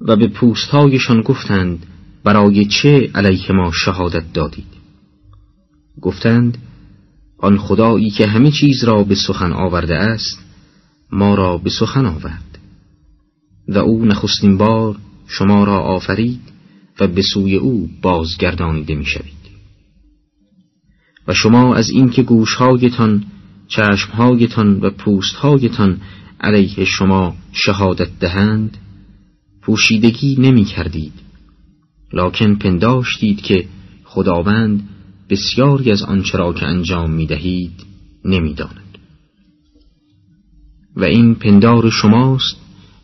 و 0.00 0.16
به 0.16 0.28
پوستهایشان 0.28 1.20
گفتند 1.20 1.86
برای 2.24 2.64
چه 2.64 3.10
علیه 3.14 3.52
ما 3.52 3.72
شهادت 3.72 4.32
دادید؟ 4.32 4.66
گفتند 6.00 6.58
آن 7.38 7.58
خدایی 7.58 8.10
که 8.10 8.26
همه 8.26 8.50
چیز 8.50 8.84
را 8.84 9.04
به 9.04 9.14
سخن 9.14 9.52
آورده 9.52 9.96
است 9.96 10.38
ما 11.12 11.34
را 11.34 11.58
به 11.58 11.70
سخن 11.70 12.06
آورد. 12.06 12.58
و 13.68 13.78
او 13.78 14.04
نخستین 14.04 14.56
بار 14.56 14.96
شما 15.26 15.64
را 15.64 15.78
آفرید 15.78 16.40
و 17.00 17.06
به 17.06 17.22
سوی 17.22 17.56
او 17.56 17.90
بازگردانیده 18.02 18.94
می 18.94 19.06
شوید. 19.06 19.42
و 21.28 21.34
شما 21.34 21.74
از 21.74 21.90
اینکه 21.90 22.22
گوشهایتان 22.22 23.24
چشمهایتان 23.68 24.80
و 24.80 24.90
پوستهایتان 24.90 26.00
علیه 26.40 26.84
شما 26.84 27.36
شهادت 27.52 28.18
دهند 28.20 28.78
پوشیدگی 29.62 30.36
نمی 30.38 30.64
کردید 30.64 31.12
لکن 32.12 32.54
پنداشتید 32.54 33.40
که 33.40 33.68
خداوند 34.04 34.88
بسیاری 35.30 35.90
از 35.90 36.02
آنچه 36.02 36.38
را 36.38 36.52
که 36.52 36.66
انجام 36.66 37.10
می 37.10 37.26
دهید 37.26 37.84
نمی 38.24 38.54
داند. 38.54 38.98
و 40.96 41.04
این 41.04 41.34
پندار 41.34 41.90
شماست 41.90 42.56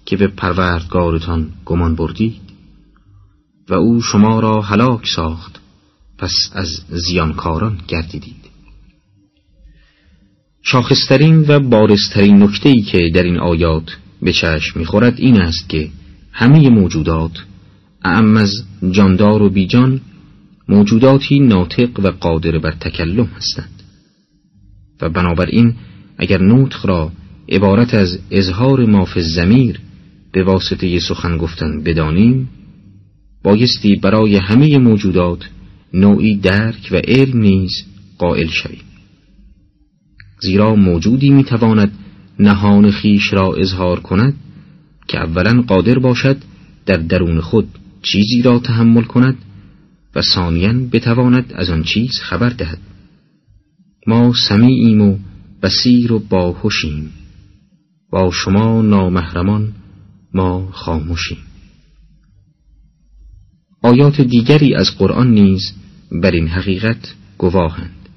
که 0.06 0.16
به 0.16 0.26
پروردگارتان 0.26 1.52
گمان 1.64 1.94
بردید 1.94 2.47
و 3.68 3.74
او 3.74 4.02
شما 4.02 4.40
را 4.40 4.60
هلاک 4.62 5.06
ساخت. 5.06 5.60
پس 6.18 6.32
از 6.52 6.68
زیانکاران 6.88 7.78
گردیدید. 7.88 8.48
شاخصترین 10.62 11.44
و 11.48 11.60
بارسترین 11.60 12.42
نکتهی 12.42 12.82
که 12.82 13.10
در 13.14 13.22
این 13.22 13.38
آیات 13.38 13.96
به 14.22 14.32
چشم 14.32 14.78
می‌خورد 14.78 15.14
این 15.20 15.40
است 15.40 15.68
که 15.68 15.88
همه 16.32 16.68
موجودات 16.68 17.44
اعم 18.04 18.36
از 18.36 18.52
جاندار 18.90 19.42
و 19.42 19.50
بیجان 19.50 20.00
موجوداتی 20.68 21.40
ناطق 21.40 22.00
و 22.00 22.08
قادر 22.10 22.58
بر 22.58 22.70
تکلم 22.70 23.24
هستند. 23.24 23.82
و 25.00 25.08
بنابراین 25.08 25.74
اگر 26.18 26.42
نطق 26.42 26.86
را 26.86 27.12
عبارت 27.48 27.94
از 27.94 28.18
اظهار 28.30 28.84
ماف 28.84 29.18
زمیر 29.18 29.80
به 30.32 30.44
واسطه 30.44 31.00
سخن 31.00 31.36
گفتن 31.36 31.82
بدانیم 31.82 32.48
بایستی 33.42 33.96
برای 33.96 34.36
همه 34.36 34.78
موجودات 34.78 35.48
نوعی 35.94 36.36
درک 36.36 36.88
و 36.92 36.96
علم 36.96 37.40
نیز 37.40 37.70
قائل 38.18 38.48
شویم 38.48 38.82
زیرا 40.40 40.74
موجودی 40.74 41.30
می‌تواند 41.30 41.92
نهان 42.38 42.90
خیش 42.90 43.32
را 43.32 43.54
اظهار 43.54 44.00
کند 44.00 44.34
که 45.08 45.18
اولا 45.18 45.62
قادر 45.62 45.98
باشد 45.98 46.36
در 46.86 46.96
درون 46.96 47.40
خود 47.40 47.68
چیزی 48.02 48.42
را 48.42 48.58
تحمل 48.58 49.02
کند 49.02 49.36
و 50.14 50.22
ثانیا 50.22 50.72
بتواند 50.92 51.52
از 51.54 51.70
آن 51.70 51.82
چیز 51.82 52.20
خبر 52.20 52.48
دهد. 52.48 52.78
ما 54.06 54.32
سمیعیم 54.48 55.00
و 55.00 55.18
بسیر 55.62 56.12
و 56.12 56.18
باهوشیم 56.18 57.12
با 58.10 58.30
شما 58.30 58.82
نامهرمان 58.82 59.72
ما 60.34 60.68
خاموشیم. 60.72 61.47
آیات 63.88 64.20
دیگری 64.20 64.74
از 64.74 64.98
قرآن 64.98 65.30
نیز 65.30 65.72
بر 66.12 66.30
این 66.30 66.48
حقیقت 66.48 67.14
گواهند. 67.38 68.08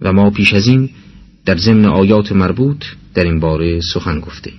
و 0.00 0.12
ما 0.12 0.30
پیش 0.30 0.54
از 0.54 0.66
این 0.66 0.90
در 1.44 1.56
ضمن 1.56 1.84
آیات 1.84 2.32
مربوط 2.32 2.84
در 3.14 3.24
این 3.24 3.40
باره 3.40 3.80
سخن 3.80 4.20
گفته 4.20 4.52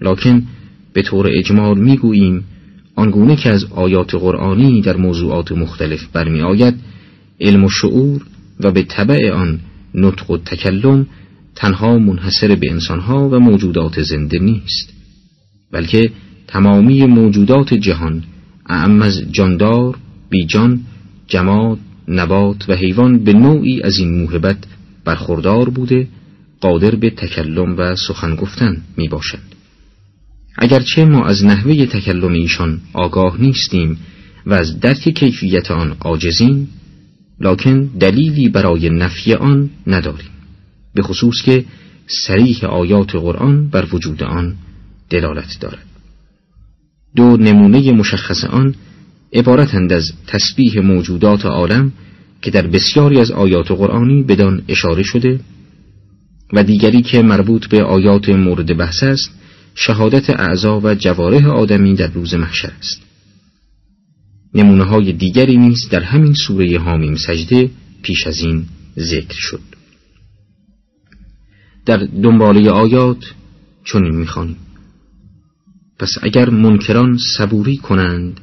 لکن 0.00 0.42
به 0.92 1.02
طور 1.02 1.28
اجمال 1.30 1.78
می‌گوییم 1.78 2.44
آنگونه 2.96 3.36
که 3.36 3.50
از 3.50 3.64
آیات 3.64 4.14
قرآنی 4.14 4.80
در 4.80 4.96
موضوعات 4.96 5.52
مختلف 5.52 6.06
برمی 6.12 6.40
آید 6.40 6.74
علم 7.40 7.64
و 7.64 7.70
شعور 7.70 8.22
و 8.60 8.70
به 8.70 8.82
طبع 8.82 9.32
آن 9.32 9.60
نطق 9.94 10.30
و 10.30 10.36
تکلم 10.36 11.06
تنها 11.54 11.98
منحصر 11.98 12.54
به 12.54 12.70
انسانها 12.70 13.28
و 13.28 13.38
موجودات 13.38 14.02
زنده 14.02 14.38
نیست 14.38 14.92
بلکه 15.72 16.10
تمامی 16.46 17.06
موجودات 17.06 17.74
جهان 17.74 18.24
اعم 18.66 19.02
از 19.02 19.22
جاندار، 19.32 19.98
بیجان، 20.30 20.80
جماد، 21.26 21.78
نبات 22.08 22.68
و 22.68 22.72
حیوان 22.72 23.24
به 23.24 23.32
نوعی 23.32 23.82
از 23.82 23.98
این 23.98 24.20
موهبت 24.20 24.56
برخوردار 25.04 25.70
بوده 25.70 26.08
قادر 26.60 26.94
به 26.94 27.10
تکلم 27.10 27.78
و 27.78 27.96
سخن 27.96 28.34
گفتن 28.34 28.76
می 28.96 29.08
باشد. 29.08 29.52
اگرچه 30.58 31.04
ما 31.04 31.24
از 31.24 31.44
نحوه 31.44 31.86
تکلم 31.86 32.32
ایشان 32.32 32.80
آگاه 32.92 33.40
نیستیم 33.40 33.98
و 34.46 34.54
از 34.54 34.80
درک 34.80 35.08
کیفیت 35.08 35.70
آن 35.70 35.96
عاجزیم 36.00 36.68
لکن 37.40 37.84
دلیلی 37.84 38.48
برای 38.48 38.90
نفی 38.90 39.34
آن 39.34 39.70
نداریم 39.86 40.30
به 40.94 41.02
خصوص 41.02 41.42
که 41.42 41.64
سریح 42.26 42.64
آیات 42.64 43.16
قرآن 43.16 43.68
بر 43.68 43.86
وجود 43.92 44.22
آن 44.22 44.54
دلالت 45.10 45.58
دارد 45.60 45.91
دو 47.16 47.36
نمونه 47.36 47.92
مشخص 47.92 48.44
آن 48.44 48.74
عبارتند 49.32 49.92
از 49.92 50.12
تسبیح 50.26 50.80
موجودات 50.80 51.46
عالم 51.46 51.92
که 52.42 52.50
در 52.50 52.66
بسیاری 52.66 53.20
از 53.20 53.30
آیات 53.30 53.70
قرآنی 53.70 54.22
بدان 54.22 54.62
اشاره 54.68 55.02
شده 55.02 55.40
و 56.52 56.64
دیگری 56.64 57.02
که 57.02 57.22
مربوط 57.22 57.66
به 57.66 57.82
آیات 57.82 58.28
مورد 58.28 58.76
بحث 58.76 59.02
است 59.02 59.30
شهادت 59.74 60.30
اعضا 60.30 60.80
و 60.80 60.94
جواره 60.94 61.46
آدمی 61.46 61.94
در 61.94 62.06
روز 62.06 62.34
محشر 62.34 62.72
است. 62.78 63.02
نمونه 64.54 64.84
های 64.84 65.12
دیگری 65.12 65.56
نیز 65.56 65.88
در 65.90 66.00
همین 66.00 66.34
سوره 66.34 66.78
حامیم 66.78 67.14
سجده 67.14 67.70
پیش 68.02 68.26
از 68.26 68.40
این 68.40 68.64
ذکر 68.98 69.36
شد. 69.36 69.60
در 71.86 71.96
دنباله 71.96 72.70
آیات 72.70 73.34
چنین 73.84 74.14
می‌خوانیم. 74.14 74.56
پس 76.02 76.14
اگر 76.22 76.50
منکران 76.50 77.18
صبوری 77.38 77.76
کنند 77.76 78.40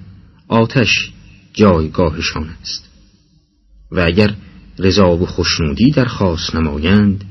آتش 0.48 1.12
جایگاهشان 1.54 2.50
است. 2.62 2.89
و 3.91 4.00
اگر 4.00 4.34
رضا 4.78 5.17
و 5.17 5.26
خوشنودی 5.26 5.91
درخواست 5.91 6.56
نمایند 6.56 7.24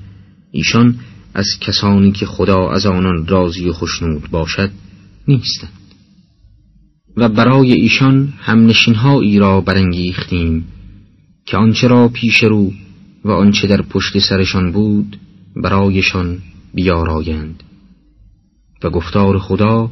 ایشان 0.51 0.99
از 1.35 1.47
کسانی 1.61 2.13
که 2.13 2.27
خدا 2.27 2.71
از 2.71 2.87
آنان 2.87 3.27
راضی 3.27 3.69
و 3.69 3.73
خوشنود 3.73 4.31
باشد 4.31 4.71
نیستند. 5.29 5.73
و 7.17 7.29
برای 7.29 7.73
ایشان 7.73 8.33
هم 8.39 8.73
ای 9.05 9.39
را 9.39 9.61
برانگیختیم 9.61 10.65
که 11.47 11.57
آنچه 11.57 11.89
را 11.89 12.09
پیش 12.09 12.45
رو 12.45 12.73
و 13.25 13.31
آنچه 13.31 13.67
در 13.67 13.83
پشت 13.83 14.19
سرشان 14.19 14.73
بود 14.73 15.17
برایشان 15.57 16.39
بیارایند. 16.75 17.63
و 18.83 18.91
گفتار 18.91 19.39
خدا 19.39 19.91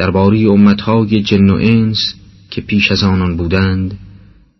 درباره 0.00 0.50
امتهای 0.50 1.22
جن 1.22 1.50
و 1.50 1.54
انس 1.54 2.14
که 2.50 2.60
پیش 2.60 2.92
از 2.92 3.02
آنان 3.02 3.36
بودند 3.36 3.98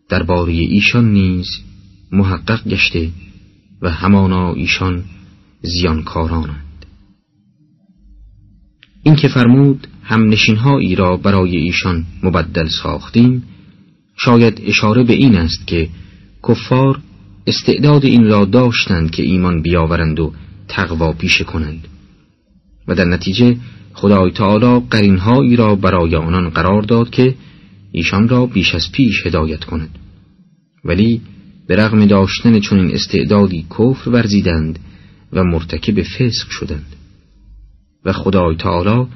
درباره 0.09 0.53
ایشان 0.53 1.13
نیز 1.13 1.47
محقق 2.13 2.69
گشته 2.69 3.11
و 3.83 3.91
همانا 3.91 4.53
ایشان 4.53 5.05
زیانکارانند. 5.63 6.87
این 9.03 9.17
که 9.17 9.29
فرمود 9.29 9.87
هم 10.03 10.29
نشینهایی 10.29 10.95
را 10.95 11.17
برای 11.17 11.57
ایشان 11.57 12.07
مبدل 12.23 12.69
ساختیم 12.83 13.45
شاید 14.17 14.63
اشاره 14.65 15.05
به 15.05 15.13
این 15.13 15.37
است 15.37 15.67
که 15.67 15.89
کفار 16.49 17.01
استعداد 17.47 18.05
این 18.05 18.25
را 18.27 18.45
داشتند 18.45 19.11
که 19.11 19.23
ایمان 19.23 19.63
بیاورند 19.63 20.21
و 20.21 20.33
تقوا 20.69 21.13
پیشه 21.13 21.45
کنند 21.45 21.89
و 22.89 22.95
در 22.95 23.05
نتیجه 23.05 23.57
خدای 23.95 24.31
تعالی 24.31 24.87
قرینهایی 24.91 25.57
را 25.57 25.75
برای 25.75 26.17
آنان 26.17 26.51
قرار 26.51 26.83
داد 26.83 27.11
که 27.11 27.35
ایشان 27.93 28.29
را 28.29 28.47
بیش 28.47 28.75
از 28.75 28.93
پیش 28.93 29.27
هدایت 29.27 29.65
کند 29.65 29.99
ولی 30.85 31.21
به 31.67 31.77
رغم 31.77 32.07
داشتن 32.07 32.61
چنین 32.61 32.95
استعدادی 32.95 33.67
کفر 33.79 34.11
ورزیدند 34.11 34.79
و 35.33 35.45
مرتکب 35.45 36.03
فسق 36.03 36.51
شدند. 36.51 36.97
و 38.05 38.13
خدای 38.13 38.57
تعالی 38.57 39.07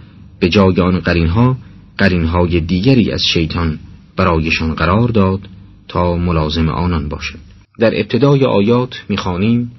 به 0.41 0.49
جای 0.49 0.81
آن 0.81 0.99
قرینها 0.99 1.57
قرینهای 1.99 2.61
دیگری 2.61 3.11
از 3.11 3.23
شیطان 3.23 3.79
برایشان 4.17 4.75
قرار 4.75 5.09
داد 5.09 5.41
تا 5.89 6.17
ملازم 6.17 6.69
آنان 6.69 7.09
باشد. 7.09 7.39
در 7.79 8.01
ابتدای 8.01 8.45
آیات 8.45 9.05
می‌خوانیم 9.09 9.73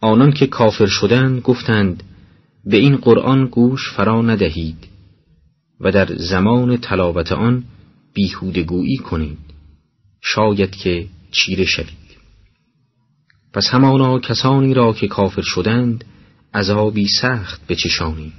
آنان 0.00 0.32
که 0.32 0.46
کافر 0.46 0.86
شدند 0.86 1.40
گفتند 1.40 2.02
به 2.64 2.76
این 2.76 2.96
قرآن 2.96 3.46
گوش 3.46 3.92
فرا 3.92 4.22
ندهید 4.22 4.88
و 5.80 5.92
در 5.92 6.16
زمان 6.16 6.76
تلاوت 6.76 7.32
آن 7.32 7.64
بیهودگویی 8.14 8.96
کنید. 8.96 9.38
شاید 10.22 10.70
که 10.70 11.06
چیره 11.30 11.64
شوید. 11.64 12.00
پس 13.52 13.68
همانا 13.68 14.18
کسانی 14.18 14.74
را 14.74 14.92
که 14.92 15.08
کافر 15.08 15.42
شدند 15.42 16.04
عذابی 16.54 17.06
سخت 17.20 17.66
بچشانیم 17.66 18.32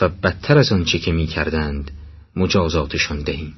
و 0.00 0.08
بدتر 0.08 0.58
از 0.58 0.72
آنچه 0.72 0.98
که 0.98 1.12
می 1.12 1.26
کردند 1.26 1.90
مجازاتشان 2.36 3.22
دهیم 3.22 3.54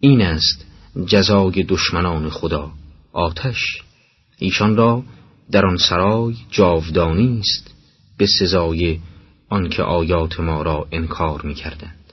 این 0.00 0.22
است 0.22 0.64
جزای 1.06 1.62
دشمنان 1.62 2.30
خدا 2.30 2.72
آتش. 3.12 3.82
ایشان 4.38 4.76
را 4.76 5.02
در 5.50 5.66
آن 5.66 5.76
سرای 5.76 6.34
جاودانی 6.50 7.40
است 7.40 7.74
به 8.18 8.26
سزای 8.26 8.98
آنکه 9.48 9.82
آیات 9.82 10.40
ما 10.40 10.62
را 10.62 10.88
انکار 10.92 11.42
می 11.42 11.54
کردند. 11.54 12.04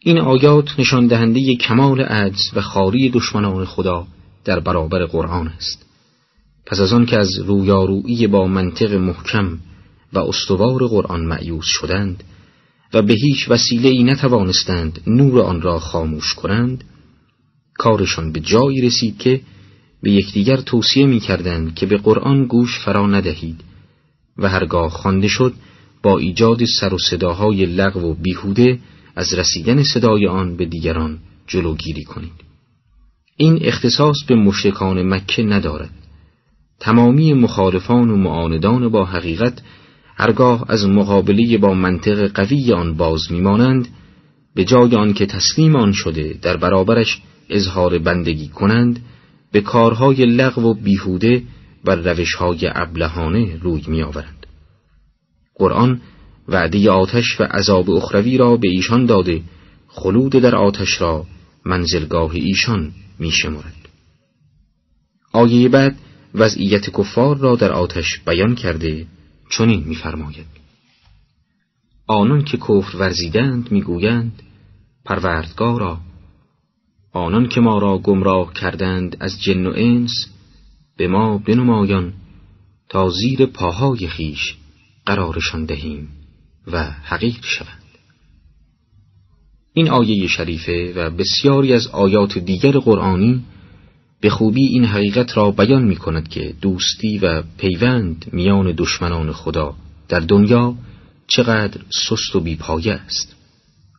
این 0.00 0.18
آیات 0.18 0.80
نشان 0.80 1.06
دهنده 1.06 1.54
کمال 1.54 2.00
عجز 2.00 2.42
و 2.54 2.60
خاری 2.60 3.10
دشمنان 3.10 3.64
خدا 3.64 4.06
در 4.44 4.60
برابر 4.60 5.04
قرآن 5.04 5.48
است 5.48 5.86
پس 6.66 6.80
از 6.80 6.92
آن 6.92 7.06
که 7.06 7.18
از 7.18 7.38
رویارویی 7.38 8.26
با 8.26 8.46
منطق 8.46 8.92
محکم 8.92 9.58
و 10.12 10.18
استوار 10.18 10.86
قرآن 10.86 11.24
معیوز 11.24 11.64
شدند 11.64 12.24
و 12.94 13.02
به 13.02 13.14
هیچ 13.14 13.50
وسیله 13.50 13.88
ای 13.88 14.04
نتوانستند 14.04 15.00
نور 15.06 15.40
آن 15.40 15.62
را 15.62 15.78
خاموش 15.78 16.34
کنند 16.34 16.84
کارشان 17.74 18.32
به 18.32 18.40
جایی 18.40 18.80
رسید 18.80 19.18
که 19.18 19.40
به 20.06 20.12
یکدیگر 20.12 20.56
توصیه 20.56 21.06
می 21.06 21.20
کردند 21.20 21.74
که 21.74 21.86
به 21.86 21.96
قرآن 21.96 22.46
گوش 22.46 22.78
فرا 22.78 23.06
ندهید 23.06 23.60
و 24.38 24.48
هرگاه 24.48 24.90
خوانده 24.90 25.28
شد 25.28 25.54
با 26.02 26.18
ایجاد 26.18 26.64
سر 26.64 26.94
و 26.94 26.98
صداهای 26.98 27.66
لغو 27.66 28.00
و 28.00 28.14
بیهوده 28.14 28.78
از 29.16 29.34
رسیدن 29.34 29.82
صدای 29.82 30.26
آن 30.26 30.56
به 30.56 30.64
دیگران 30.64 31.18
جلوگیری 31.46 32.04
کنید. 32.04 32.32
این 33.36 33.58
اختصاص 33.62 34.16
به 34.28 34.34
مشرکان 34.34 35.14
مکه 35.14 35.42
ندارد. 35.42 35.90
تمامی 36.80 37.32
مخالفان 37.32 38.10
و 38.10 38.16
معاندان 38.16 38.88
با 38.88 39.04
حقیقت 39.04 39.62
هرگاه 40.16 40.64
از 40.68 40.86
مقابله 40.86 41.58
با 41.58 41.74
منطق 41.74 42.32
قوی 42.34 42.72
آن 42.72 42.94
باز 42.94 43.32
میمانند 43.32 43.88
به 44.54 44.64
جای 44.64 44.94
آن 44.94 45.12
که 45.12 45.26
تسلیم 45.26 45.76
آن 45.76 45.92
شده 45.92 46.38
در 46.42 46.56
برابرش 46.56 47.22
اظهار 47.50 47.98
بندگی 47.98 48.48
کنند 48.48 49.00
به 49.56 49.62
کارهای 49.62 50.26
لغو 50.26 50.62
و 50.62 50.74
بیهوده 50.74 51.42
و 51.84 51.90
روشهای 51.90 52.70
ابلهانه 52.74 53.58
روی 53.62 53.82
میآورند 53.86 54.46
قرآن 55.54 56.00
وعده 56.48 56.90
آتش 56.90 57.40
و 57.40 57.44
عذاب 57.44 57.90
اخروی 57.90 58.36
را 58.36 58.56
به 58.56 58.68
ایشان 58.68 59.06
داده 59.06 59.42
خلود 59.88 60.32
در 60.32 60.56
آتش 60.56 61.00
را 61.00 61.26
منزلگاه 61.64 62.30
ایشان 62.34 62.92
می 63.18 63.30
شمارد. 63.30 63.88
آیه 65.32 65.68
بعد 65.68 65.98
وضعیت 66.34 66.90
کفار 66.90 67.38
را 67.38 67.56
در 67.56 67.72
آتش 67.72 68.20
بیان 68.26 68.54
کرده 68.54 69.06
چنین 69.50 69.84
میفرماید 69.86 70.46
آنان 72.06 72.44
که 72.44 72.56
کفر 72.56 72.96
ورزیدند 72.96 73.72
می‌گویند 73.72 74.42
پروردگارا 75.04 76.00
آنان 77.16 77.48
که 77.48 77.60
ما 77.60 77.78
را 77.78 77.98
گمراه 77.98 78.52
کردند 78.52 79.16
از 79.20 79.42
جن 79.42 79.66
و 79.66 79.72
انس 79.76 80.26
به 80.96 81.08
ما 81.08 81.38
بنمایان 81.38 82.12
تا 82.88 83.10
زیر 83.10 83.46
پاهای 83.46 84.08
خیش 84.08 84.54
قرارشان 85.06 85.64
دهیم 85.64 86.08
و 86.66 86.84
حقیق 86.84 87.44
شوند. 87.44 87.82
این 89.72 89.90
آیه 89.90 90.26
شریفه 90.26 90.92
و 90.96 91.10
بسیاری 91.10 91.72
از 91.72 91.86
آیات 91.86 92.38
دیگر 92.38 92.78
قرآنی 92.78 93.42
به 94.20 94.30
خوبی 94.30 94.64
این 94.64 94.84
حقیقت 94.84 95.36
را 95.36 95.50
بیان 95.50 95.84
می 95.84 95.96
کند 95.96 96.28
که 96.28 96.54
دوستی 96.60 97.18
و 97.18 97.42
پیوند 97.58 98.26
میان 98.32 98.74
دشمنان 98.76 99.32
خدا 99.32 99.74
در 100.08 100.20
دنیا 100.20 100.74
چقدر 101.26 101.80
سست 101.90 102.36
و 102.36 102.40
بیپایه 102.40 102.92
است. 102.92 103.36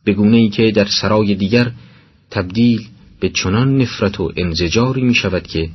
به 0.04 0.12
گونه 0.12 0.36
ای 0.36 0.48
که 0.48 0.70
در 0.70 0.86
سرای 1.00 1.34
دیگر 1.34 1.72
تبدیل 2.30 2.88
به 3.20 3.28
چنان 3.28 3.78
نفرت 3.78 4.20
و 4.20 4.32
انزجاری 4.36 5.02
می 5.02 5.14
شود 5.14 5.46
که 5.46 5.70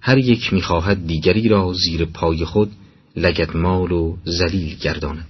هر 0.00 0.18
یک 0.18 0.52
می 0.52 0.62
خواهد 0.62 1.06
دیگری 1.06 1.48
را 1.48 1.72
زیر 1.72 2.04
پای 2.04 2.44
خود 2.44 2.72
لگدمال 3.16 3.92
و 3.92 4.16
زلیل 4.24 4.76
گرداند. 4.76 5.26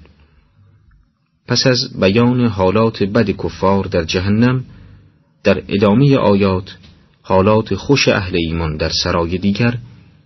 پس 1.46 1.66
از 1.66 2.00
بیان 2.00 2.46
حالات 2.46 3.02
بد 3.02 3.30
کفار 3.30 3.84
در 3.84 4.04
جهنم 4.04 4.64
در 5.44 5.62
ادامه 5.68 6.16
آیات 6.16 6.76
حالات 7.22 7.74
خوش 7.74 8.08
اهل 8.08 8.36
ایمان 8.36 8.76
در 8.76 8.90
سرای 9.04 9.38
دیگر 9.38 9.78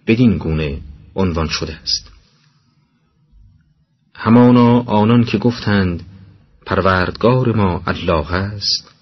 بدین 0.07 0.38
گونه 0.38 0.79
عنوان 1.14 1.49
شده 1.49 1.77
است. 1.83 2.12
همانا 4.14 4.81
آنان 4.81 5.25
که 5.25 5.38
گفتند 5.38 6.03
پروردگار 6.66 7.57
ما 7.57 7.83
الله 7.87 8.33
است 8.33 8.96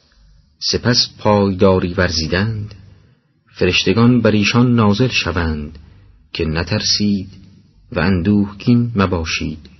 سپس 0.59 1.09
پایداری 1.19 1.95
ورزیدند. 1.95 2.75
فرشتگان 3.55 4.21
بر 4.21 4.31
ایشان 4.31 4.75
نازل 4.75 5.09
شوند 5.09 5.79
که 6.33 6.45
نترسید 6.45 7.29
و 7.93 8.01
اندوهگین 8.01 8.93
مباشید 8.97 9.71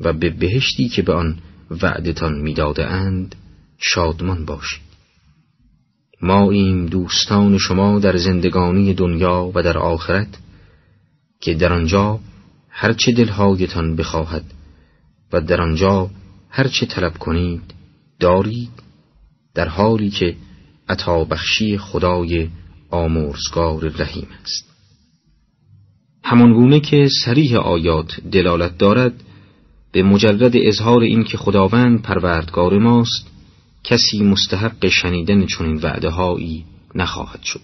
و 0.00 0.12
به 0.12 0.30
بهشتی 0.30 0.88
که 0.88 1.02
به 1.02 1.12
آن 1.12 1.38
وعدتان 1.70 2.40
می‌داده 2.40 2.86
اند 2.86 3.34
شادمان 3.78 4.44
باشید. 4.44 4.92
ما 6.22 6.50
این 6.50 6.86
دوستان 6.86 7.58
شما 7.58 7.98
در 7.98 8.16
زندگانی 8.16 8.94
دنیا 8.94 9.52
و 9.54 9.62
در 9.62 9.78
آخرت 9.78 10.38
که 11.40 11.54
در 11.54 11.72
آنجا 11.72 12.20
هرچه 12.70 13.12
دلهایتان 13.12 13.96
بخواهد 13.96 14.44
و 15.32 15.40
در 15.40 15.60
آنجا 15.60 16.10
هرچه 16.50 16.86
طلب 16.86 17.18
کنید 17.18 17.74
دارید 18.20 18.82
در 19.54 19.68
حالی 19.68 20.10
که 20.10 20.36
عطا 20.88 21.24
بخشی 21.24 21.78
خدای 21.78 22.48
آمرزگار 22.90 23.88
رحیم 23.88 24.28
است. 24.42 24.72
همانگونه 26.24 26.80
که 26.80 27.08
سریح 27.24 27.56
آیات 27.56 28.20
دلالت 28.32 28.78
دارد 28.78 29.14
به 29.92 30.02
مجرد 30.02 30.52
اظهار 30.54 31.00
این 31.00 31.24
که 31.24 31.38
خداوند 31.38 32.02
پروردگار 32.02 32.78
ماست 32.78 33.26
کسی 33.84 34.22
مستحق 34.22 34.88
شنیدن 34.88 35.46
چنین 35.46 35.76
وعده 35.76 36.10
هایی 36.10 36.64
نخواهد 36.94 37.42
شد. 37.42 37.60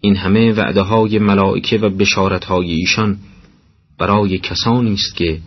این 0.00 0.16
همه 0.16 0.52
وعده 0.52 0.82
های 0.82 1.18
ملائکه 1.18 1.78
و 1.78 1.88
بشارت 1.88 2.44
های 2.44 2.70
ایشان 2.70 3.18
برای 3.98 4.38
کسانی 4.38 4.92
است 4.92 5.16
که 5.16 5.40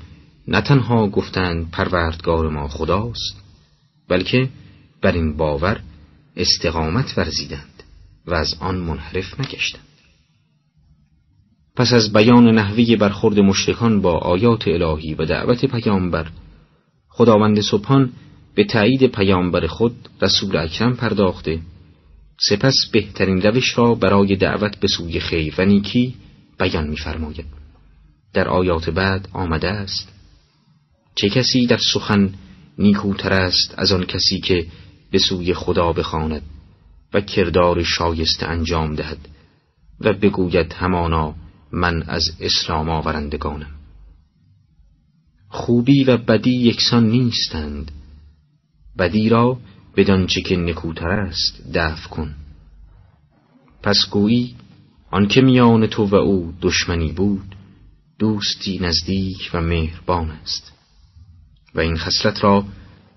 نه 0.47 0.61
تنها 0.61 1.07
گفتند 1.07 1.71
پروردگار 1.71 2.49
ما 2.49 2.67
خداست 2.67 3.44
بلکه 4.09 4.49
بر 5.01 5.11
این 5.11 5.37
باور 5.37 5.81
استقامت 6.35 7.17
ورزیدند 7.17 7.83
و 8.27 8.33
از 8.33 8.55
آن 8.59 8.75
منحرف 8.75 9.39
نگشتند. 9.39 9.81
پس 11.75 11.93
از 11.93 12.13
بیان 12.13 12.47
نحوی 12.47 12.95
برخورد 12.95 13.39
مشرکان 13.39 14.01
با 14.01 14.17
آیات 14.17 14.67
الهی 14.67 15.13
و 15.13 15.25
دعوت 15.25 15.65
پیامبر 15.65 16.27
خداوند 17.09 17.61
سبحان 17.61 18.11
به 18.55 18.63
تایید 18.63 19.05
پیامبر 19.05 19.67
خود 19.67 19.95
رسول 20.21 20.57
اکرم 20.57 20.95
پرداخته 20.95 21.59
سپس 22.49 22.75
بهترین 22.91 23.41
روش 23.41 23.77
را 23.77 23.95
برای 23.95 24.35
دعوت 24.35 24.79
به 24.79 24.87
سوی 24.87 25.19
خیر 25.19 25.55
و 25.57 25.65
نیکی 25.65 26.15
بیان 26.59 26.87
می‌فرماید. 26.87 27.45
در 28.33 28.47
آیات 28.47 28.89
بعد 28.89 29.29
آمده 29.33 29.67
است 29.67 30.11
چه 31.15 31.29
کسی 31.29 31.65
در 31.65 31.79
سخن 31.93 32.33
نیکوتر 32.77 33.33
است 33.33 33.73
از 33.77 33.91
آن 33.91 34.05
کسی 34.05 34.39
که 34.39 34.67
به 35.11 35.19
سوی 35.19 35.53
خدا 35.53 35.93
بخواند 35.93 36.41
و 37.13 37.21
کردار 37.21 37.83
شایسته 37.83 38.45
انجام 38.45 38.95
دهد 38.95 39.29
و 39.99 40.13
بگوید 40.13 40.73
همانا 40.73 41.35
من 41.71 42.03
از 42.03 42.23
اسلام 42.39 42.89
آورندگانم. 42.89 43.71
خوبی 45.49 46.03
و 46.03 46.17
بدی 46.17 46.55
یکسان 46.55 47.09
نیستند. 47.09 47.91
بدی 48.99 49.29
را 49.29 49.57
بدانچه 49.95 50.41
که 50.41 50.57
نکوتر 50.57 51.19
است 51.19 51.73
دفع 51.73 52.09
کن. 52.09 52.35
پس 53.83 53.97
گویی 54.11 54.55
آنکه 55.11 55.41
میان 55.41 55.87
تو 55.87 56.05
و 56.05 56.15
او 56.15 56.53
دشمنی 56.61 57.11
بود 57.11 57.55
دوستی 58.19 58.79
نزدیک 58.79 59.49
و 59.53 59.61
مهربان 59.61 60.29
است. 60.29 60.74
و 61.75 61.79
این 61.79 61.97
خصلت 61.97 62.43
را 62.43 62.65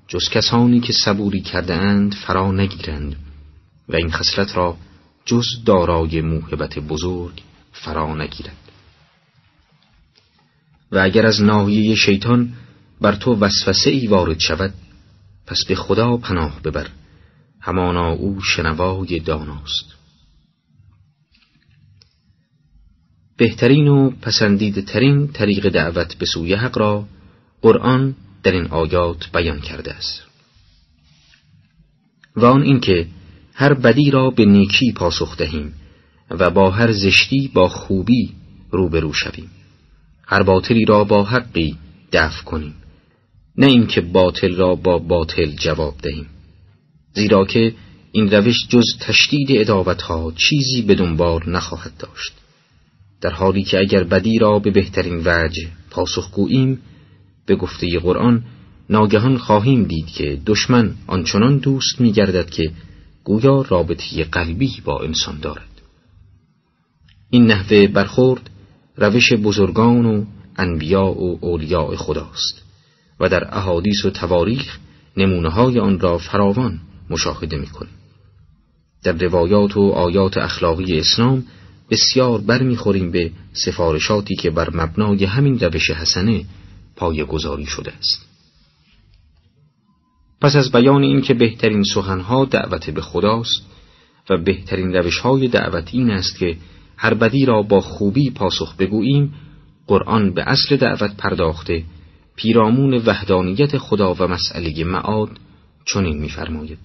جز 0.09 0.29
کسانی 0.29 0.81
که 0.81 0.93
صبوری 0.93 1.41
کرده 1.41 1.75
اند 1.75 2.15
فرا 2.15 2.53
نگیرند 2.53 3.17
و 3.89 3.97
این 3.97 4.11
خصلت 4.11 4.57
را 4.57 4.77
جز 5.25 5.47
دارای 5.65 6.21
موهبت 6.21 6.79
بزرگ 6.79 7.43
فرا 7.73 8.15
نگیرد. 8.15 8.57
و 10.93 10.99
اگر 10.99 11.27
از 11.27 11.43
ناحیه 11.43 11.95
شیطان 11.95 12.53
بر 13.01 13.15
تو 13.15 13.35
وسوسه 13.35 13.91
ای 13.91 14.07
وارد 14.07 14.39
شود 14.39 14.75
پس 15.47 15.59
به 15.69 15.75
خدا 15.75 16.17
پناه 16.17 16.63
ببر. 16.63 16.89
همانا 17.61 18.13
او 18.13 18.41
شنوای 18.41 19.21
داناست. 19.21 19.95
بهترین 23.37 23.89
و 23.89 24.11
پسندیده 24.11 24.83
ترین 24.83 25.29
طریق 25.29 25.69
دعوت 25.69 26.15
به 26.15 26.27
سوی 26.27 26.55
حق 26.55 26.79
را 26.79 27.05
قرآن 27.63 28.15
در 28.43 28.53
این 28.53 28.67
آیات 28.67 29.33
بیان 29.33 29.61
کرده 29.61 29.95
است. 29.95 30.23
و 32.37 32.45
آن 32.45 32.63
اینکه 32.63 33.07
هر 33.55 33.75
بدی 33.75 34.11
را 34.11 34.31
به 34.31 34.45
نیکی 34.45 34.93
پاسخ 34.93 35.37
دهیم 35.37 35.75
و 36.31 36.51
با 36.51 36.71
هر 36.71 36.93
زشتی 36.93 37.51
با 37.55 37.69
خوبی 37.69 38.35
روبرو 38.71 39.13
شویم. 39.13 39.51
هر 40.27 40.43
باطلی 40.43 40.85
را 40.85 41.05
با 41.05 41.25
حقی 41.25 41.77
دفع 42.13 42.45
کنیم. 42.45 42.75
نه 43.57 43.67
اینکه 43.67 44.01
باطل 44.01 44.57
را 44.57 44.75
با 44.75 44.99
باطل 44.99 45.51
جواب 45.51 45.95
دهیم. 46.03 46.27
زیرا 47.15 47.45
که 47.45 47.75
این 48.13 48.31
روش 48.31 48.57
جز 48.69 48.85
تشدید 49.01 49.49
ادابت 49.51 50.03
ها 50.03 50.33
چیزی 50.37 50.83
به 50.83 50.95
دنبال 50.95 51.41
نخواهد 51.47 51.93
داشت. 51.99 52.33
در 53.21 53.31
حالی 53.31 53.63
که 53.63 53.79
اگر 53.79 54.05
بدی 54.05 54.39
را 54.39 54.59
به 54.59 54.71
بهترین 54.71 55.23
وجه 55.25 55.69
پاسخ 55.91 56.31
گوییم 56.31 56.81
به 57.49 57.57
گفته 57.57 57.99
قرآن 57.99 58.45
ناگهان 58.91 59.39
خواهیم 59.39 59.85
دید 59.85 60.07
که 60.07 60.41
دشمن 60.47 60.95
آنچنان 61.07 61.59
دوست 61.59 62.01
می 62.01 62.13
گردد 62.13 62.51
که 62.51 62.71
گویا 63.25 63.65
رابطه 63.69 64.25
قلبی 64.25 64.83
با 64.85 65.01
انسان 65.01 65.41
دارد. 65.41 65.69
این 67.31 67.47
نحوه 67.47 67.87
برخورد 67.87 68.51
روش 68.97 69.33
بزرگان 69.33 70.07
و 70.07 70.25
انبیاء 70.57 71.13
و 71.13 71.39
اولیاء 71.41 71.97
خداست 71.97 72.63
و 73.21 73.29
در 73.29 73.57
احادیث 73.57 74.05
و 74.05 74.11
تواریخ 74.11 74.79
نمونه 75.17 75.49
های 75.49 75.79
آن 75.79 76.01
را 76.01 76.19
فراوان 76.19 76.81
مشاهده 77.11 77.57
می‌کنیم. 77.57 77.93
در 79.03 79.13
روایات 79.13 79.77
و 79.77 79.81
آیات 79.81 80.37
اخلاقی 80.37 80.99
اسلام 80.99 81.45
بسیار 81.91 82.41
برمیخوریم 82.41 83.11
به 83.11 83.31
سفارشاتی 83.53 84.37
که 84.37 84.51
بر 84.51 84.71
مبنای 84.75 85.25
همین 85.25 85.59
روش 85.59 85.91
حسنه 85.91 86.45
پای 86.99 87.25
گذاری 87.25 87.67
شده 87.67 87.93
است. 87.93 88.29
پس 90.41 90.57
از 90.57 90.73
بیان 90.73 91.03
این 91.03 91.21
که 91.21 91.35
بهترین 91.35 91.83
سخنها 91.83 92.45
دعوت 92.45 92.91
به 92.91 93.01
خداست 93.01 93.63
و 94.31 94.39
بهترین 94.39 94.93
روشهای 94.93 95.49
دعوت 95.49 95.89
این 95.93 96.11
است 96.11 96.39
که 96.39 96.57
هر 96.97 97.15
بدی 97.15 97.45
را 97.45 97.63
با 97.63 97.81
خوبی 97.81 98.31
پاسخ 98.31 98.77
بگوییم 98.77 99.35
قرآن 99.87 100.35
به 100.35 100.43
اصل 100.43 100.77
دعوت 100.77 101.17
پرداخته 101.17 101.85
پیرامون 102.37 102.95
وحدانیت 102.95 103.79
خدا 103.79 104.15
و 104.15 104.27
مسئله 104.27 104.85
معاد 104.85 105.31
چنین 105.85 106.19
می‌فرماید. 106.19 106.79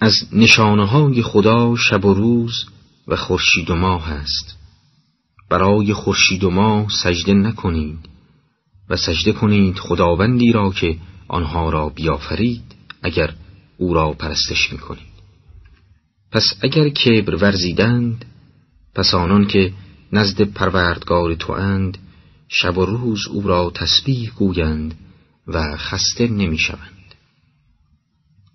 از 0.00 0.14
نشانه 0.32 0.86
های 0.86 1.22
خدا 1.22 1.76
شب 1.76 2.04
و 2.04 2.14
روز 2.14 2.64
و 3.08 3.16
خورشید 3.16 3.70
و 3.70 3.74
ماه 3.74 4.12
است. 4.12 4.58
برای 5.50 5.92
خورشید 5.92 6.44
و 6.44 6.50
ماه 6.50 6.86
سجده 7.02 7.32
نکنید. 7.32 8.11
و 8.92 8.96
سجده 8.96 9.32
کنید 9.32 9.78
خداوندی 9.78 10.52
را 10.52 10.70
که 10.70 10.96
آنها 11.28 11.70
را 11.70 11.88
بیافرید 11.88 12.62
اگر 13.02 13.34
او 13.78 13.94
را 13.94 14.12
پرستش 14.12 14.72
می‌کنید. 14.72 15.12
پس 16.32 16.44
اگر 16.62 16.88
کبر 16.88 17.34
ورزیدند 17.34 18.24
پس 18.94 19.14
آنان 19.14 19.46
که 19.46 19.72
نزد 20.12 20.42
پروردگار 20.42 21.34
تو 21.34 21.52
اند 21.52 21.98
شب 22.48 22.78
و 22.78 22.84
روز 22.84 23.26
او 23.26 23.42
را 23.42 23.72
تسبیح 23.74 24.30
گویند 24.36 24.94
و 25.46 25.76
خسته 25.76 26.28
نمی‌شوند. 26.28 27.14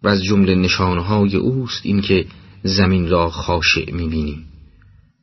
و 0.04 0.08
از 0.08 0.24
جمله 0.24 0.56
نشانهای 0.56 1.36
اوست 1.36 1.82
اینکه 1.84 2.26
زمین 2.64 3.10
را 3.10 3.30
خاشع 3.30 3.92
می‌بینیم. 3.92 4.46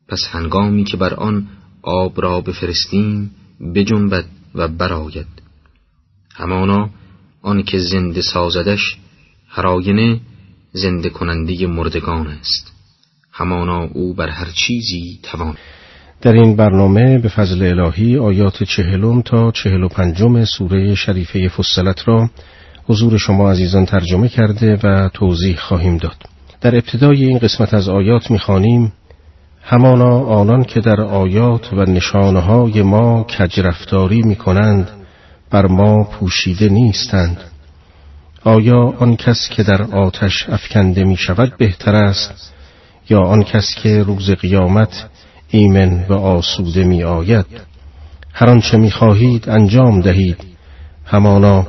پس 0.09 0.27
هنگامی 0.31 0.85
که 0.85 0.97
بر 0.97 1.15
آن 1.15 1.49
آب 1.83 2.21
را 2.21 2.41
بفرستیم 2.41 3.31
بجنبد 3.75 4.25
و 4.55 4.69
براید 4.69 5.27
همانا 6.35 6.91
آن 7.43 7.63
که 7.63 7.79
زنده 7.79 8.23
سازدش 8.23 8.97
هراینه 9.49 10.21
زنده 10.73 11.11
کننده 11.11 11.67
مردگان 11.67 12.27
است. 12.27 12.73
همانا 13.33 13.83
او 13.83 14.15
بر 14.15 14.29
هر 14.29 14.49
چیزی 14.55 15.19
توان. 15.23 15.57
در 16.23 16.33
این 16.33 16.57
برنامه 16.57 17.19
به 17.19 17.29
فضل 17.29 17.63
الهی 17.63 18.19
آیات 18.19 18.63
چهلم 18.63 19.23
تا 19.23 19.51
چهل 19.51 19.83
و 19.83 19.89
پنجم 19.89 20.45
سوره 20.45 20.95
شریفه 20.95 21.49
فصلت 21.49 22.09
را 22.09 22.31
حضور 22.87 23.19
شما 23.19 23.51
عزیزان 23.51 23.87
ترجمه 23.87 24.29
کرده 24.29 24.79
و 24.83 25.09
توضیح 25.09 25.57
خواهیم 25.57 25.97
داد. 25.97 26.17
در 26.61 26.75
ابتدای 26.75 27.25
این 27.25 27.39
قسمت 27.39 27.75
از 27.75 27.89
آیات 27.89 28.31
می‌خوانیم 28.31 28.93
همانا 29.67 30.19
آنان 30.19 30.65
که 30.65 30.81
در 30.81 31.01
آیات 31.01 31.73
و 31.73 31.77
نشانهای 31.77 32.83
ما 32.83 33.23
کجرفتاری 33.23 34.23
می 34.23 34.37
کنند 34.37 34.91
بر 35.51 35.67
ما 35.67 36.05
پوشیده 36.05 36.69
نیستند. 36.69 37.41
آیا 38.45 38.95
آن 38.99 39.17
کس 39.17 39.49
که 39.51 39.63
در 39.63 39.83
آتش 39.83 40.49
افکنده 40.49 41.05
می 41.05 41.17
شود 41.17 41.57
بهتر 41.57 41.95
است؟ 41.95 42.53
یا 43.11 43.21
آن 43.21 43.43
کس 43.43 43.75
که 43.83 44.03
روز 44.03 44.31
قیامت 44.31 45.09
ایمن 45.49 46.05
و 46.09 46.13
آسوده 46.13 46.85
می 46.85 47.03
آید 47.03 47.47
هر 48.33 48.51
آنچه 48.51 48.77
می 48.77 48.91
خواهید 48.91 49.49
انجام 49.49 50.01
دهید. 50.01 50.45
همانا 51.05 51.67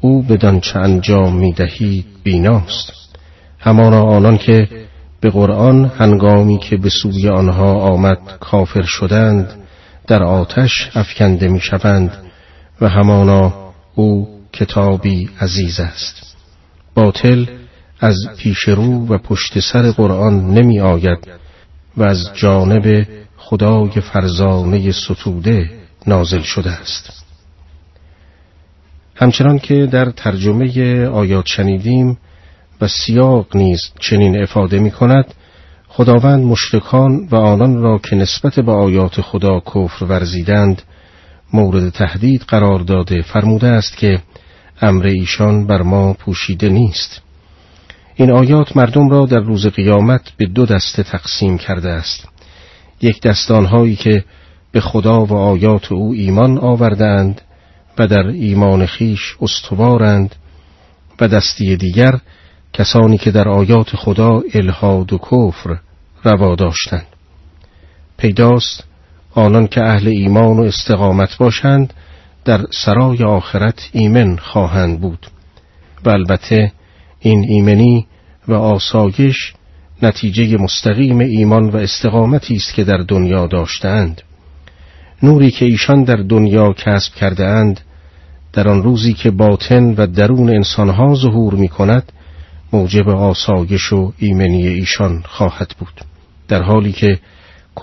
او 0.00 0.22
بدان 0.22 0.60
چه 0.60 0.78
انجام 0.78 1.36
می 1.36 1.52
دهید 1.52 2.06
بیناست. 2.24 2.92
همانا 3.58 4.02
آنان 4.02 4.38
که 4.38 4.68
به 5.20 5.30
قرآن 5.30 5.84
هنگامی 5.84 6.58
که 6.58 6.76
به 6.76 6.88
سوی 6.88 7.28
آنها 7.28 7.72
آمد 7.72 8.18
کافر 8.40 8.82
شدند 8.82 9.54
در 10.06 10.22
آتش 10.22 10.90
افکنده 10.94 11.48
می 11.48 11.60
شوند 11.60 12.16
و 12.80 12.88
همانا 12.88 13.72
او 13.94 14.28
کتابی 14.52 15.30
عزیز 15.40 15.80
است. 15.80 16.36
باطل 16.94 17.46
از 18.00 18.16
پیش 18.38 18.58
رو 18.58 19.06
و 19.06 19.18
پشت 19.18 19.60
سر 19.60 19.90
قرآن 19.90 20.50
نمی 20.50 20.80
آید 20.80 21.28
و 21.96 22.02
از 22.02 22.30
جانب 22.34 23.06
خدای 23.36 24.00
فرزانه 24.00 24.92
ستوده 24.92 25.70
نازل 26.06 26.42
شده 26.42 26.70
است. 26.70 27.24
همچنان 29.14 29.58
که 29.58 29.86
در 29.86 30.10
ترجمه 30.10 31.06
آیات 31.06 31.46
شنیدیم 31.46 32.18
و 32.80 32.88
سیاق 32.88 33.56
نیز 33.56 33.80
چنین 34.00 34.42
افاده 34.42 34.78
می 34.78 34.90
کند 34.90 35.34
خداوند 35.88 36.44
مشرکان 36.44 37.28
و 37.30 37.36
آنان 37.36 37.82
را 37.82 37.98
که 37.98 38.16
نسبت 38.16 38.60
به 38.60 38.72
آیات 38.72 39.20
خدا 39.20 39.60
کفر 39.60 40.04
ورزیدند 40.04 40.82
مورد 41.52 41.88
تهدید 41.88 42.42
قرار 42.48 42.78
داده 42.78 43.22
فرموده 43.22 43.66
است 43.66 43.96
که 43.96 44.22
امر 44.80 45.06
ایشان 45.06 45.66
بر 45.66 45.82
ما 45.82 46.12
پوشیده 46.12 46.68
نیست. 46.68 47.22
این 48.14 48.30
آیات 48.30 48.76
مردم 48.76 49.08
را 49.08 49.26
در 49.26 49.40
روز 49.40 49.66
قیامت 49.66 50.32
به 50.36 50.46
دو 50.46 50.66
دسته 50.66 51.02
تقسیم 51.02 51.58
کرده 51.58 51.88
است. 51.88 52.28
یک 53.02 53.20
دستانهایی 53.20 53.96
که 53.96 54.24
به 54.72 54.80
خدا 54.80 55.24
و 55.24 55.34
آیات 55.34 55.92
او 55.92 56.12
ایمان 56.12 56.58
آوردند 56.58 57.40
و 57.98 58.06
در 58.06 58.26
ایمان 58.26 58.86
خیش 58.86 59.36
استوارند 59.40 60.34
و 61.20 61.28
دستی 61.28 61.76
دیگر 61.76 62.18
کسانی 62.78 63.18
که 63.18 63.30
در 63.30 63.48
آیات 63.48 63.96
خدا 63.96 64.42
الهاد 64.54 65.12
و 65.12 65.18
کفر 65.18 65.78
روا 66.24 66.54
داشتند. 66.54 67.06
پیداست 68.16 68.84
آنان 69.34 69.66
که 69.66 69.82
اهل 69.82 70.08
ایمان 70.08 70.58
و 70.58 70.62
استقامت 70.62 71.36
باشند 71.38 71.94
در 72.44 72.60
سرای 72.84 73.24
آخرت 73.24 73.88
ایمن 73.92 74.36
خواهند 74.36 75.00
بود. 75.00 75.26
و 76.04 76.10
البته 76.10 76.72
این 77.20 77.44
ایمنی 77.48 78.06
و 78.48 78.54
آسایش 78.54 79.52
نتیجه 80.02 80.56
مستقیم 80.56 81.18
ایمان 81.18 81.70
و 81.70 81.76
استقامتی 81.76 82.54
است 82.54 82.74
که 82.74 82.84
در 82.84 82.98
دنیا 83.08 83.46
داشتند 83.46 84.22
نوری 85.22 85.50
که 85.50 85.64
ایشان 85.64 86.04
در 86.04 86.16
دنیا 86.16 86.72
کسب 86.72 87.14
کرده 87.14 87.46
اند 87.46 87.80
در 88.52 88.68
آن 88.68 88.82
روزی 88.82 89.12
که 89.12 89.30
باطن 89.30 89.94
و 89.94 90.06
درون 90.06 90.50
انسانها 90.50 91.14
ظهور 91.14 91.54
می 91.54 91.68
کند 91.68 92.12
موجب 92.72 93.08
آسایش 93.08 93.92
و 93.92 94.12
ایمنی 94.18 94.66
ایشان 94.66 95.22
خواهد 95.26 95.74
بود. 95.78 96.00
در 96.48 96.62
حالی 96.62 96.92
که 96.92 97.20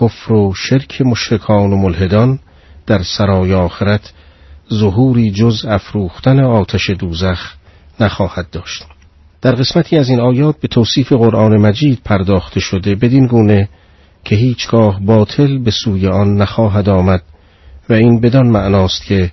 کفر 0.00 0.32
و 0.32 0.54
شرک 0.54 1.02
مشرکان 1.02 1.72
و 1.72 1.76
ملحدان 1.76 2.38
در 2.86 3.02
سرای 3.02 3.54
آخرت 3.54 4.12
ظهوری 4.74 5.30
جز 5.30 5.64
افروختن 5.68 6.40
آتش 6.40 6.90
دوزخ 6.90 7.54
نخواهد 8.00 8.50
داشت. 8.50 8.84
در 9.42 9.52
قسمتی 9.52 9.98
از 9.98 10.08
این 10.08 10.20
آیات 10.20 10.60
به 10.60 10.68
توصیف 10.68 11.12
قرآن 11.12 11.60
مجید 11.60 12.00
پرداخته 12.04 12.60
شده 12.60 12.94
بدین 12.94 13.26
گونه 13.26 13.68
که 14.24 14.36
هیچگاه 14.36 15.00
باطل 15.00 15.58
به 15.58 15.70
سوی 15.70 16.06
آن 16.06 16.36
نخواهد 16.36 16.88
آمد 16.88 17.22
و 17.88 17.92
این 17.92 18.20
بدان 18.20 18.46
معناست 18.46 19.04
که 19.04 19.32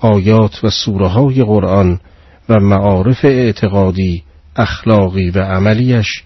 آیات 0.00 0.64
و 0.64 0.70
سوره 0.70 1.08
های 1.08 1.44
قرآن 1.44 2.00
و 2.48 2.60
معارف 2.60 3.24
اعتقادی 3.24 4.22
اخلاقی 4.58 5.30
و 5.30 5.38
عملیش 5.38 6.22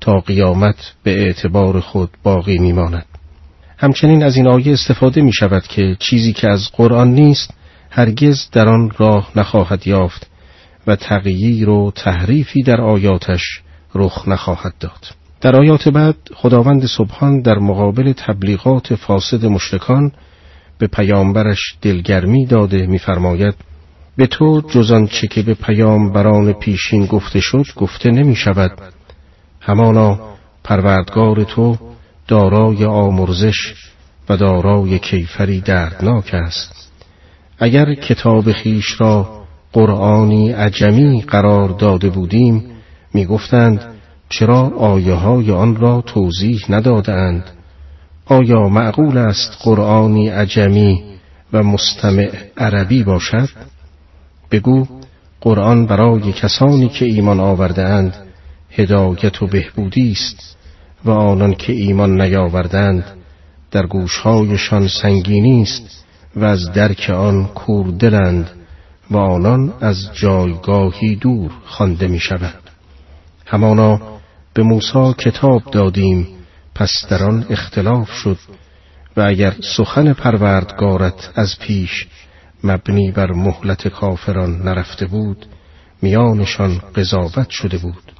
تا 0.00 0.12
قیامت 0.12 0.94
به 1.02 1.22
اعتبار 1.22 1.80
خود 1.80 2.10
باقی 2.22 2.58
میماند. 2.58 3.06
همچنین 3.78 4.22
از 4.22 4.36
این 4.36 4.48
آیه 4.48 4.72
استفاده 4.72 5.20
می 5.22 5.32
شود 5.32 5.62
که 5.62 5.96
چیزی 5.98 6.32
که 6.32 6.50
از 6.50 6.70
قرآن 6.72 7.08
نیست 7.08 7.50
هرگز 7.90 8.50
در 8.52 8.68
آن 8.68 8.90
راه 8.98 9.30
نخواهد 9.36 9.86
یافت 9.86 10.30
و 10.86 10.96
تغییر 10.96 11.68
و 11.68 11.92
تحریفی 11.94 12.62
در 12.62 12.80
آیاتش 12.80 13.60
رخ 13.94 14.28
نخواهد 14.28 14.74
داد. 14.80 15.14
در 15.40 15.56
آیات 15.56 15.88
بعد 15.88 16.16
خداوند 16.34 16.86
سبحان 16.86 17.40
در 17.40 17.58
مقابل 17.58 18.12
تبلیغات 18.12 18.94
فاسد 18.94 19.46
مشرکان 19.46 20.12
به 20.78 20.86
پیامبرش 20.86 21.76
دلگرمی 21.82 22.46
داده 22.46 22.86
می‌فرماید 22.86 23.54
به 24.16 24.26
تو 24.26 24.60
جز 24.60 25.08
چه 25.10 25.26
که 25.26 25.42
به 25.42 25.54
پیامبران 25.54 26.52
پیشین 26.52 27.06
گفته 27.06 27.40
شد 27.40 27.66
گفته 27.76 28.10
نمی 28.10 28.36
شود 28.36 28.72
همانا 29.60 30.20
پروردگار 30.64 31.44
تو 31.44 31.76
دارای 32.28 32.84
آمرزش 32.84 33.74
و 34.28 34.36
دارای 34.36 34.98
کیفری 34.98 35.60
دردناک 35.60 36.34
است. 36.34 36.90
اگر 37.58 37.94
کتاب 37.94 38.52
خیش 38.52 39.00
را 39.00 39.42
قرآنی 39.72 40.52
عجمی 40.52 41.22
قرار 41.22 41.68
داده 41.68 42.10
بودیم 42.10 42.70
می‌گفتند 43.14 43.80
چرا 44.28 44.60
آیه 44.78 45.14
های 45.14 45.50
آن 45.50 45.76
را 45.76 46.00
توضیح 46.00 46.60
ندادند 46.68 47.44
آیا 48.26 48.68
معقول 48.68 49.18
است 49.18 49.58
قرآنی 49.62 50.28
عجمی 50.28 51.04
و 51.52 51.62
مستمع 51.62 52.30
عربی 52.56 53.02
باشد؟ 53.02 53.48
بگو 54.56 54.86
قرآن 55.40 55.86
برای 55.86 56.32
کسانی 56.32 56.88
که 56.88 57.04
ایمان 57.04 57.40
آورده 57.40 57.82
اند 57.82 58.14
هدایت 58.70 59.42
و 59.42 59.46
بهبودی 59.46 60.12
است 60.12 60.56
و 61.04 61.10
آنان 61.10 61.54
که 61.54 61.72
ایمان 61.72 62.20
نیاوردند 62.20 63.04
در 63.70 63.86
گوشهایشان 63.86 64.88
سنگینی 64.88 65.62
است 65.62 66.04
و 66.36 66.44
از 66.44 66.72
درک 66.72 67.10
آن 67.10 67.44
کوردلند 67.44 68.50
و 69.10 69.16
آنان 69.16 69.72
از 69.80 70.08
جایگاهی 70.14 71.16
دور 71.16 71.50
خوانده 71.64 72.08
می 72.08 72.20
شود. 72.20 72.62
همانا 73.46 74.00
به 74.54 74.62
موسی 74.62 75.14
کتاب 75.18 75.62
دادیم 75.72 76.26
پس 76.74 76.92
در 77.10 77.24
آن 77.24 77.46
اختلاف 77.50 78.12
شد 78.12 78.38
و 79.16 79.20
اگر 79.20 79.54
سخن 79.76 80.12
پروردگارت 80.12 81.30
از 81.34 81.58
پیش 81.58 82.06
مبنی 82.64 83.10
بر 83.10 83.32
مهلت 83.32 83.88
کافران 83.88 84.62
نرفته 84.62 85.06
بود 85.06 85.46
میانشان 86.02 86.78
قضاوت 86.94 87.50
شده 87.50 87.78
بود. 87.78 88.12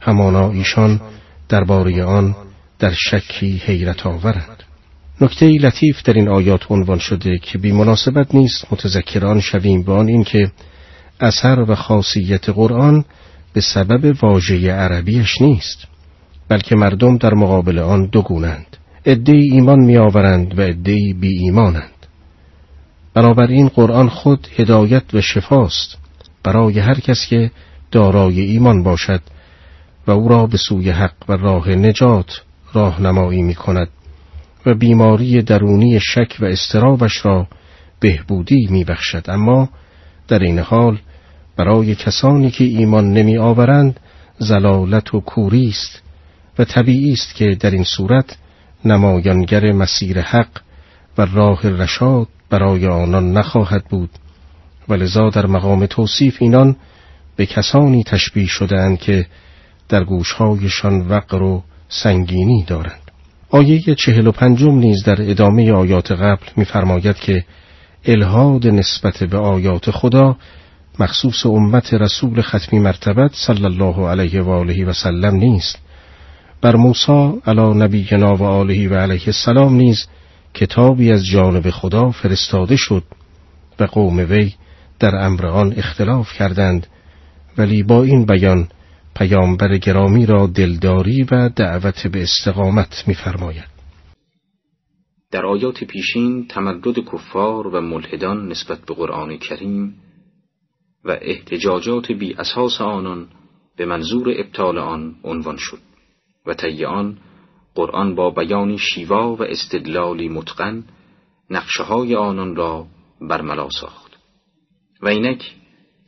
همانا 0.00 0.50
ایشان 0.50 1.00
درباره 1.48 2.04
آن 2.04 2.36
در 2.78 2.92
شکی 2.92 3.62
حیرت 3.64 4.06
آورند. 4.06 4.62
نکته 5.20 5.46
لطیف 5.46 6.02
در 6.02 6.12
این 6.12 6.28
آیات 6.28 6.72
عنوان 6.72 6.98
شده 6.98 7.38
که 7.38 7.58
بی 7.58 7.72
مناسبت 7.72 8.34
نیست 8.34 8.72
متذکران 8.72 9.40
شویم 9.40 9.82
به 9.82 9.92
آن 9.92 10.08
اینکه 10.08 10.52
اثر 11.20 11.60
و 11.60 11.74
خاصیت 11.74 12.48
قرآن 12.48 13.04
به 13.52 13.60
سبب 13.60 14.24
واژه 14.24 14.72
عربیش 14.72 15.40
نیست 15.40 15.86
بلکه 16.48 16.76
مردم 16.76 17.16
در 17.16 17.34
مقابل 17.34 17.78
آن 17.78 18.06
دو 18.06 18.22
گونند. 18.22 18.76
ایمان 19.26 19.80
میآورند 19.80 20.58
و 20.58 20.62
عدهای 20.62 21.12
بی 21.20 21.38
ایمانند 21.38 21.99
بنابراین 23.14 23.68
قرآن 23.68 24.08
خود 24.08 24.48
هدایت 24.56 25.14
و 25.14 25.20
شفاست 25.20 25.98
برای 26.42 26.78
هر 26.78 27.00
کس 27.00 27.26
که 27.26 27.50
دارای 27.90 28.40
ایمان 28.40 28.82
باشد 28.82 29.20
و 30.06 30.10
او 30.10 30.28
را 30.28 30.46
به 30.46 30.56
سوی 30.56 30.90
حق 30.90 31.14
و 31.28 31.32
راه 31.32 31.68
نجات 31.68 32.42
راهنمایی 32.72 33.42
می 33.42 33.54
کند 33.54 33.88
و 34.66 34.74
بیماری 34.74 35.42
درونی 35.42 36.00
شک 36.00 36.36
و 36.40 36.44
استرابش 36.44 37.26
را 37.26 37.46
بهبودی 38.00 38.68
می 38.70 38.84
بخشد. 38.84 39.30
اما 39.30 39.68
در 40.28 40.38
این 40.38 40.58
حال 40.58 40.98
برای 41.56 41.94
کسانی 41.94 42.50
که 42.50 42.64
ایمان 42.64 43.12
نمی 43.12 43.38
آورند 43.38 44.00
زلالت 44.38 45.14
و 45.14 45.20
کوری 45.20 45.68
است 45.68 46.02
و 46.58 46.64
طبیعی 46.64 47.12
است 47.12 47.34
که 47.34 47.56
در 47.60 47.70
این 47.70 47.84
صورت 47.84 48.36
نمایانگر 48.84 49.72
مسیر 49.72 50.20
حق 50.20 50.60
و 51.18 51.26
راه 51.32 51.68
رشاد 51.68 52.28
برای 52.50 52.86
آنان 52.86 53.32
نخواهد 53.32 53.84
بود. 53.84 54.10
و 54.88 54.94
لذا 54.94 55.30
در 55.30 55.46
مقام 55.46 55.86
توصیف 55.86 56.36
اینان 56.40 56.76
به 57.36 57.46
کسانی 57.46 58.04
تشبیه 58.04 58.46
شدهاند 58.46 58.98
که 58.98 59.26
در 59.88 60.04
گوشهایشان 60.04 61.08
وقر 61.08 61.42
و 61.42 61.62
سنگینی 61.88 62.64
دارند. 62.66 63.10
آیه 63.50 63.94
چهل 63.94 64.26
و 64.26 64.32
پنجم 64.32 64.74
نیز 64.74 65.04
در 65.04 65.30
ادامه 65.30 65.72
آیات 65.72 66.12
قبل 66.12 66.46
می‌فرماید 66.56 67.16
که 67.16 67.44
الهاد 68.04 68.66
نسبت 68.66 69.24
به 69.24 69.38
آیات 69.38 69.90
خدا 69.90 70.36
مخصوص 70.98 71.46
امت 71.46 71.94
رسول 71.94 72.42
ختمی 72.42 72.78
مرتبت 72.78 73.30
صلی 73.34 73.64
الله 73.64 74.08
علیه 74.08 74.42
و 74.42 74.50
آله 74.50 74.84
و 74.84 74.92
سلم 74.92 75.34
نیست. 75.34 75.78
بر 76.62 76.76
موسی 76.76 77.32
علی 77.46 77.74
نبینا 77.74 78.36
و 78.36 78.42
آله 78.42 78.88
و 78.88 78.94
علیه 78.94 79.22
السلام 79.26 79.74
نیز 79.74 80.06
کتابی 80.54 81.12
از 81.12 81.26
جانب 81.26 81.70
خدا 81.70 82.10
فرستاده 82.10 82.76
شد 82.76 83.04
و 83.80 83.84
قوم 83.84 84.18
وی 84.18 84.54
در 84.98 85.14
امر 85.14 85.46
آن 85.46 85.72
اختلاف 85.76 86.32
کردند 86.32 86.86
ولی 87.58 87.82
با 87.82 88.02
این 88.02 88.26
بیان 88.26 88.68
پیامبر 89.16 89.78
گرامی 89.78 90.26
را 90.26 90.46
دلداری 90.46 91.22
و 91.22 91.48
دعوت 91.48 92.06
به 92.06 92.22
استقامت 92.22 93.04
می‌فرماید. 93.06 93.80
در 95.30 95.46
آیات 95.46 95.84
پیشین 95.84 96.46
تمرد 96.46 96.98
کفار 97.12 97.66
و 97.66 97.80
ملحدان 97.80 98.48
نسبت 98.48 98.78
به 98.86 98.94
قرآن 98.94 99.36
کریم 99.36 99.94
و 101.04 101.18
احتجاجات 101.20 102.12
بی 102.12 102.34
اساس 102.34 102.80
آنان 102.80 103.28
به 103.76 103.86
منظور 103.86 104.34
ابطال 104.38 104.78
آن 104.78 105.14
عنوان 105.24 105.56
شد 105.56 105.78
و 106.46 106.54
طی 106.54 106.84
آن 106.84 107.18
قرآن 107.74 108.14
با 108.14 108.30
بیانی 108.30 108.78
شیوا 108.78 109.36
و 109.36 109.42
استدلالی 109.42 110.28
متقن 110.28 110.84
نقشه 111.50 111.82
های 111.82 112.14
آنان 112.14 112.56
را 112.56 112.86
برملا 113.20 113.70
ساخت. 113.70 114.16
و 115.02 115.08
اینک 115.08 115.54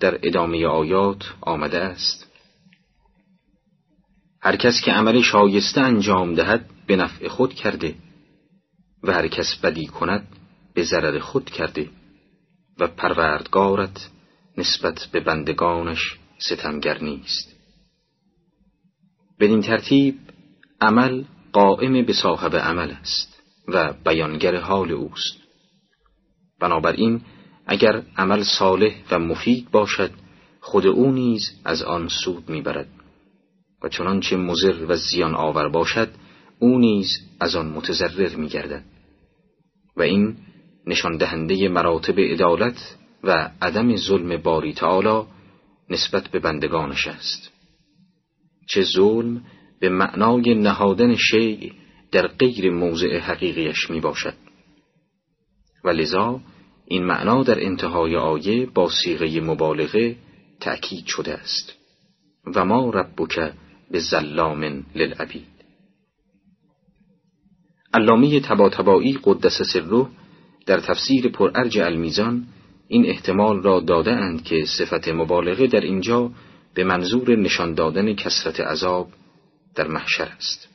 در 0.01 0.19
ادامه 0.23 0.67
آیات 0.67 1.35
آمده 1.41 1.79
است. 1.79 2.33
هر 4.41 4.57
کس 4.57 4.81
که 4.85 4.93
عمل 4.93 5.23
شایسته 5.23 5.81
انجام 5.81 6.35
دهد 6.35 6.71
به 6.87 6.97
نفع 6.97 7.29
خود 7.29 7.55
کرده 7.55 7.95
و 9.03 9.13
هر 9.13 9.29
کس 9.29 9.57
بدی 9.57 9.87
کند 9.87 10.29
به 10.75 10.83
ضرر 10.83 11.19
خود 11.19 11.51
کرده 11.51 11.91
و 12.79 12.87
پروردگارت 12.87 14.11
نسبت 14.59 15.09
به 15.13 15.21
بندگانش 15.21 16.19
ستمگر 16.39 17.03
نیست. 17.03 17.53
بدین 19.41 19.63
ترتیب 19.63 20.19
عمل 20.81 21.25
قائم 21.53 22.05
به 22.05 22.13
صاحب 22.13 22.57
عمل 22.57 22.91
است 22.91 23.43
و 23.69 23.93
بیانگر 24.05 24.57
حال 24.57 24.93
اوست. 24.93 25.37
بنابراین 26.61 27.21
اگر 27.67 28.03
عمل 28.17 28.43
صالح 28.43 28.95
و 29.11 29.19
مفید 29.19 29.71
باشد 29.71 30.11
خود 30.61 30.87
او 30.87 31.13
نیز 31.13 31.43
از 31.65 31.83
آن 31.83 32.09
سود 32.09 32.49
می‌برد. 32.49 32.89
و 33.83 33.89
چنانچه 33.89 34.37
مزر 34.37 34.85
و 34.89 34.97
زیان 34.97 35.35
آور 35.35 35.69
باشد 35.69 36.09
او 36.59 36.79
نیز 36.79 37.09
از 37.41 37.57
آن 37.57 37.67
متضرر 37.67 38.37
میگردد. 38.37 38.85
و 39.97 40.03
این 40.03 40.37
نشان 40.87 41.17
دهنده 41.17 41.69
مراتب 41.69 42.21
عدالت 42.21 42.97
و 43.25 43.51
عدم 43.63 43.97
ظلم 43.97 44.37
باری 44.37 44.73
تعالی 44.73 45.27
نسبت 45.91 46.29
به 46.29 46.39
بندگانش 46.39 47.07
است. 47.07 47.51
چه 48.69 48.83
ظلم 48.83 49.45
به 49.83 49.89
معنای 49.89 50.55
نهادن 50.55 51.17
شیع 51.17 51.73
در 52.13 52.27
غیر 52.27 52.71
موضع 52.71 53.19
حقیقیش 53.19 53.91
می 53.91 54.01
باشد 54.01 54.35
و 55.85 55.89
لذا 55.91 56.41
این 56.87 57.05
معنا 57.05 57.43
در 57.43 57.67
انتهای 57.67 58.17
آیه 58.17 58.67
با 58.67 58.91
سیغه 59.05 59.41
مبالغه 59.41 60.17
تأکید 60.61 61.07
شده 61.07 61.35
است. 61.35 61.73
و 62.55 62.65
ما 62.65 62.91
ربک 62.91 63.53
به 63.91 63.99
زلام 63.99 64.85
للعبید. 64.95 65.47
علامه 67.95 68.41
تباتبایی 68.41 69.19
قدس 69.25 69.63
سره 69.63 70.07
در 70.67 70.81
تفسیر 70.81 71.29
پرارج 71.29 71.79
المیزان 71.79 72.47
این 72.89 73.07
احتمال 73.07 73.63
را 73.63 73.81
داده 73.81 74.13
اند 74.13 74.45
که 74.45 74.65
صفت 74.79 75.09
مبالغه 75.09 75.67
در 75.67 75.81
اینجا 75.81 76.31
به 76.75 76.85
منظور 76.85 77.37
نشان 77.37 77.75
دادن 77.75 78.15
کسرت 78.15 78.61
عذاب 78.61 79.09
در 79.75 79.89
محشر 79.89 80.25
است. 80.25 80.69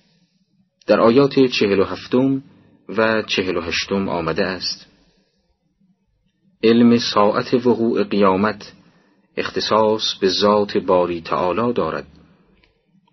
در 0.88 1.00
آیات 1.00 1.40
چهل 1.40 1.80
و 1.80 1.84
هفتم 1.84 2.44
و 2.90 3.22
چهل 3.22 3.58
و 3.58 3.62
هشتم 3.62 4.10
آمده 4.10 4.46
است. 4.46 4.88
علم 6.64 6.98
ساعت 6.98 7.54
وقوع 7.54 8.04
قیامت 8.04 8.74
اختصاص 9.38 10.16
به 10.22 10.30
ذات 10.30 10.78
باری 10.78 11.22
تعالی 11.22 11.74
دارد. 11.74 12.08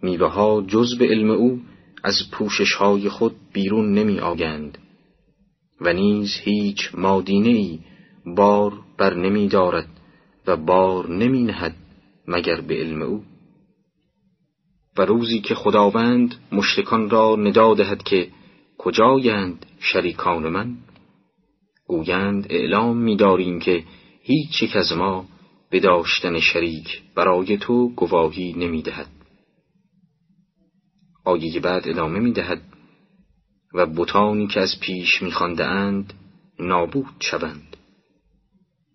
میوه 0.03 0.29
ها 0.29 0.65
جز 0.69 0.99
به 0.99 1.07
علم 1.07 1.31
او 1.31 1.61
از 2.05 2.31
پوشش 2.33 2.73
های 2.73 3.09
خود 3.09 3.37
بیرون 3.53 3.95
نمی 3.95 4.21
آگند 4.21 4.79
و 5.81 5.93
نیز 5.93 6.31
هیچ 6.43 6.91
مادینه 6.95 7.49
ای 7.49 7.79
بار 8.37 8.73
بر 8.99 9.15
نمی 9.15 9.49
دارد 9.49 9.89
و 10.47 10.57
بار 10.57 11.11
نمی 11.11 11.43
نهد 11.43 11.75
مگر 12.29 12.61
به 12.61 12.75
علم 12.75 13.03
او. 13.03 13.25
و 14.99 15.03
روزی 15.03 15.41
که 15.41 15.55
خداوند 15.55 16.35
مشتکان 16.53 17.11
را 17.11 17.37
ندا 17.37 17.75
دهد 17.75 18.03
که 18.03 18.29
کجایند 18.79 19.67
شریکان 19.81 20.49
من؟ 20.49 20.77
گویند 21.87 22.47
اعلام 22.51 22.97
می‌داریم 22.97 23.61
که 23.61 23.85
هیچ 24.23 24.63
یک 24.63 24.77
از 24.77 24.93
ما 24.93 25.27
به 25.71 25.81
داشتن 25.81 26.41
شریک 26.41 27.03
برای 27.15 27.57
تو 27.57 27.89
گواهی 27.89 28.53
نمی‌دهد. 28.53 29.11
آیه 31.25 31.61
بعد 31.61 31.89
ادامه 31.89 32.21
می‌دهد 32.21 32.63
و 33.75 33.87
بتانی 33.87 34.47
که 34.47 34.61
از 34.61 34.81
پیش 34.81 35.23
میخوانده 35.23 35.65
اند 35.65 36.15
نابود 36.59 37.15
شوند 37.21 37.77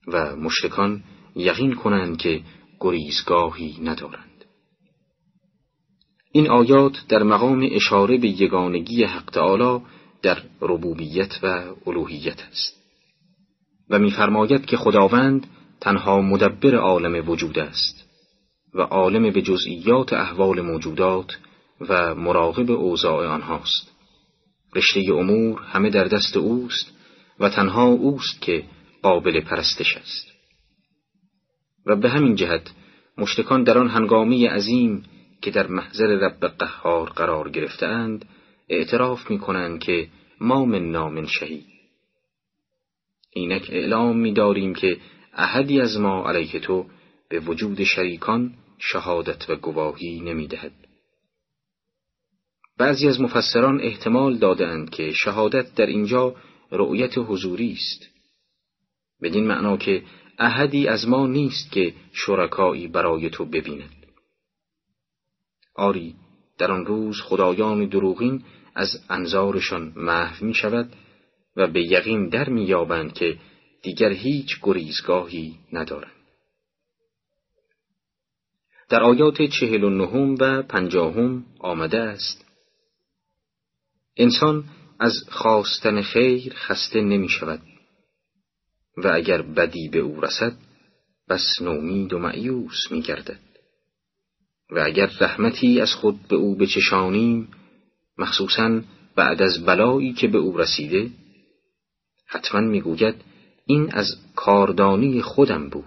و 0.08 0.36
مشتکان 0.36 1.04
یقین 1.36 1.74
کنند 1.74 2.18
که 2.18 2.42
گریزگاهی 2.80 3.78
ندارند. 3.84 4.29
این 6.32 6.50
آیات 6.50 6.94
در 7.10 7.24
مقام 7.24 7.70
اشاره 7.72 8.18
به 8.18 8.28
یگانگی 8.28 9.04
حق 9.04 9.30
تعالی 9.30 9.86
در 10.22 10.38
ربوبیت 10.62 11.40
و 11.44 11.64
الوهیت 11.88 12.42
است. 12.52 12.76
و 13.90 14.00
میفرماید 14.00 14.66
که 14.66 14.78
خداوند 14.78 15.48
تنها 15.82 16.22
مدبر 16.22 16.76
عالم 16.76 17.30
وجود 17.30 17.60
است 17.60 18.06
و 18.74 18.82
عالم 18.82 19.32
به 19.34 19.42
جزئیات 19.42 20.14
احوال 20.14 20.62
موجودات 20.62 21.38
و 21.82 22.16
مراقب 22.16 22.72
اوضاع 22.72 23.28
آنهاست. 23.28 23.92
رشته 24.76 25.14
امور 25.14 25.62
همه 25.62 25.90
در 25.90 26.04
دست 26.04 26.38
اوست 26.38 26.92
و 27.40 27.50
تنها 27.50 27.86
اوست 27.86 28.42
که 28.42 28.64
قابل 29.02 29.42
پرستش 29.42 29.98
است. 29.98 30.28
و 31.86 31.96
به 31.96 32.10
همین 32.10 32.36
جهت 32.36 32.72
مشتکان 33.18 33.64
در 33.64 33.78
آن 33.78 33.88
هنگامی 33.90 34.46
عظیم 34.46 35.04
که 35.42 35.52
در 35.52 35.68
محضر 35.68 36.08
رب 36.08 36.48
قهار 36.48 37.10
قرار 37.10 37.50
گرفتهاند 37.50 38.26
اعتراف 38.70 39.32
می 39.32 39.40
کنند 39.40 39.80
که 39.80 40.08
ما 40.42 40.66
من 40.66 40.92
نام 40.92 41.26
شهید. 41.26 41.66
اینک 43.34 43.70
اعلام 43.72 44.18
می 44.18 44.34
داریم 44.34 44.76
که 44.76 44.98
احدی 45.34 45.82
از 45.82 46.00
ما 46.00 46.30
علیه 46.30 46.60
تو 46.60 46.86
به 47.30 47.40
وجود 47.40 47.84
شریکان 47.84 48.54
شهادت 48.78 49.50
و 49.50 49.56
گواهی 49.56 50.22
نمی 50.22 50.48
دهد. 50.48 50.72
بعضی 52.78 53.08
از 53.08 53.22
مفسران 53.22 53.82
احتمال 53.82 54.38
دادند 54.38 54.90
که 54.90 55.12
شهادت 55.12 55.76
در 55.76 55.86
اینجا 55.86 56.36
رؤیت 56.72 57.18
حضوری 57.18 57.72
است. 57.72 58.10
بدین 59.22 59.48
معنا 59.48 59.78
که 59.78 60.04
احدی 60.40 60.88
از 60.88 61.08
ما 61.08 61.28
نیست 61.28 61.72
که 61.72 61.94
شرکایی 62.14 62.88
برای 62.88 63.30
تو 63.30 63.46
ببیند. 63.46 63.99
آری 65.80 66.16
در 66.58 66.72
آن 66.72 66.86
روز 66.86 67.22
خدایان 67.22 67.86
دروغین 67.86 68.44
از 68.76 69.04
انظارشان 69.10 69.94
محو 69.96 70.46
می 70.46 70.54
شود 70.54 70.94
و 71.56 71.68
به 71.68 71.82
یقین 71.82 72.30
در 72.30 72.50
می 72.50 72.66
یابند 72.66 73.14
که 73.14 73.38
دیگر 73.82 74.12
هیچ 74.12 74.60
گریزگاهی 74.62 75.60
ندارند. 75.74 76.12
در 78.90 79.04
آیات 79.04 79.42
چهل 79.42 79.84
و 79.84 79.90
نهم 79.90 80.36
و 80.40 80.62
پنجاهم 80.62 81.46
آمده 81.60 82.00
است 82.00 82.46
انسان 84.18 84.64
از 85.00 85.14
خواستن 85.30 86.02
خیر 86.02 86.54
خسته 86.54 87.02
نمی 87.02 87.30
شود 87.30 87.62
و 88.98 89.08
اگر 89.08 89.42
بدی 89.42 89.90
به 89.90 90.00
او 90.00 90.22
رسد 90.22 90.54
بس 91.30 91.62
نومید 91.62 92.14
و 92.14 92.20
معیوس 92.20 92.92
می 92.92 93.02
گردد. 93.02 93.49
و 94.72 94.80
اگر 94.80 95.10
رحمتی 95.22 95.82
از 95.82 95.94
خود 95.94 96.28
به 96.28 96.36
او 96.36 96.56
بچشانیم 96.56 97.48
مخصوصا 98.18 98.82
بعد 99.16 99.42
از 99.42 99.66
بلایی 99.66 100.14
که 100.14 100.28
به 100.28 100.38
او 100.38 100.58
رسیده 100.58 101.10
حتما 102.28 102.62
می‌گوید 102.62 103.16
این 103.66 103.94
از 103.94 104.08
کاردانی 104.36 105.22
خودم 105.22 105.70
بود. 105.70 105.86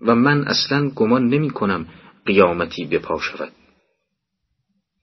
و 0.00 0.14
من 0.14 0.44
اصلا 0.44 0.90
گمان 0.90 1.28
نمی 1.28 1.50
کنم 1.50 1.86
قیامتی 2.26 2.84
بپا 2.84 3.20
شود. 3.20 3.52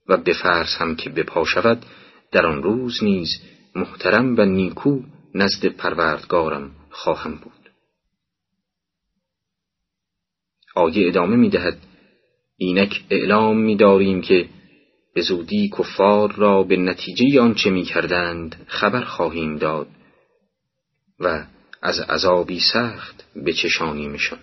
و 0.08 0.18
بفرس 0.18 0.76
هم 0.80 0.96
که 0.96 1.10
بپا 1.10 1.46
شود 1.46 1.86
در 2.32 2.46
آن 2.46 2.64
روز 2.64 3.04
نیز 3.04 3.30
محترم 3.76 4.38
و 4.38 4.46
نیکو 4.46 5.02
نزد 5.36 5.66
پروردگارم 5.66 6.72
خواهم 6.90 7.36
بود. 7.36 7.63
آیه 10.76 11.08
ادامه 11.08 11.36
می 11.36 11.50
دهد 11.50 11.78
اینک 12.58 13.04
اعلام 13.10 13.58
می 13.58 13.76
داریم 13.76 14.22
که 14.22 14.50
به 15.16 15.22
زودی 15.22 15.70
کفار 15.70 16.32
را 16.32 16.64
به 16.64 16.78
نتیجه 16.78 17.42
آنچه 17.42 17.70
می 17.70 17.84
کردند 17.84 18.66
خبر 18.68 19.04
خواهیم 19.04 19.58
داد 19.58 19.88
و 21.20 21.46
از 21.82 22.00
عذابی 22.00 22.60
سخت 22.74 23.26
بچشانیمشان 23.46 24.40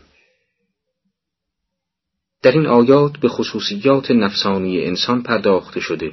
در 2.43 2.53
این 2.53 2.66
آیات 2.66 3.16
به 3.16 3.28
خصوصیات 3.28 4.11
نفسانی 4.11 4.85
انسان 4.85 5.22
پرداخته 5.22 5.81
شده 5.81 6.12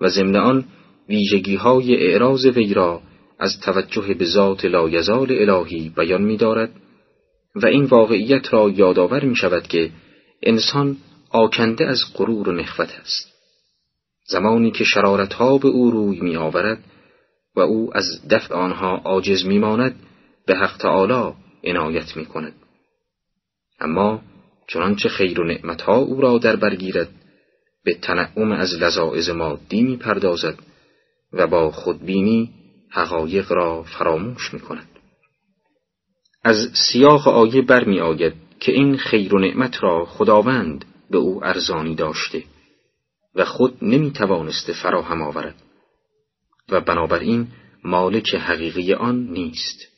و 0.00 0.08
ضمن 0.08 0.36
آن 0.36 0.64
ویژگی 1.08 1.54
های 1.54 2.06
اعراض 2.06 2.46
وی 2.46 2.74
را 2.74 3.02
از 3.38 3.60
توجه 3.60 4.14
به 4.14 4.24
ذات 4.24 4.64
لایزال 4.64 5.28
الهی 5.30 5.88
بیان 5.96 6.22
می 6.22 6.36
دارد 6.36 6.70
و 7.54 7.66
این 7.66 7.84
واقعیت 7.84 8.52
را 8.52 8.70
یادآور 8.70 9.24
می 9.24 9.36
شود 9.36 9.66
که 9.66 9.90
انسان 10.42 10.96
آکنده 11.30 11.86
از 11.86 12.04
غرور 12.14 12.48
و 12.48 12.52
نخوت 12.52 12.98
است 13.00 13.32
زمانی 14.26 14.70
که 14.70 14.84
شرارتها 14.84 15.58
به 15.58 15.68
او 15.68 15.90
روی 15.90 16.20
می 16.20 16.36
آورد 16.36 16.84
و 17.56 17.60
او 17.60 17.96
از 17.96 18.28
دفع 18.30 18.54
آنها 18.54 18.96
عاجز 18.96 19.46
می 19.46 19.58
ماند 19.58 19.96
به 20.46 20.56
حق 20.56 20.76
تعالی 20.76 21.34
عنایت 21.64 22.16
می 22.16 22.26
کند 22.26 22.54
اما 23.80 24.22
چنانچه 24.68 25.08
خیر 25.08 25.40
و 25.40 25.44
نعمتها 25.44 25.96
او 25.96 26.20
را 26.20 26.38
در 26.38 26.56
برگیرد 26.56 27.08
به 27.84 27.94
تنعم 27.94 28.52
از 28.52 28.74
لذاعز 28.74 29.30
مادی 29.30 29.82
می 29.82 29.96
پردازد 29.96 30.58
و 31.32 31.46
با 31.46 31.70
خودبینی 31.70 32.50
حقایق 32.90 33.52
را 33.52 33.82
فراموش 33.82 34.54
می 34.54 34.60
کند. 34.60 34.91
از 36.44 36.70
سیاق 36.74 37.28
آیه 37.28 37.62
برمی 37.62 38.00
آید 38.00 38.34
که 38.60 38.72
این 38.72 38.96
خیر 38.96 39.34
و 39.34 39.38
نعمت 39.38 39.82
را 39.82 40.04
خداوند 40.04 40.84
به 41.10 41.18
او 41.18 41.44
ارزانی 41.44 41.94
داشته 41.94 42.44
و 43.34 43.44
خود 43.44 43.78
نمی 43.82 44.10
توانسته 44.10 44.72
فراهم 44.72 45.22
آورد 45.22 45.62
و 46.68 46.80
بنابراین 46.80 47.48
مالک 47.84 48.34
حقیقی 48.34 48.94
آن 48.94 49.26
نیست 49.26 49.88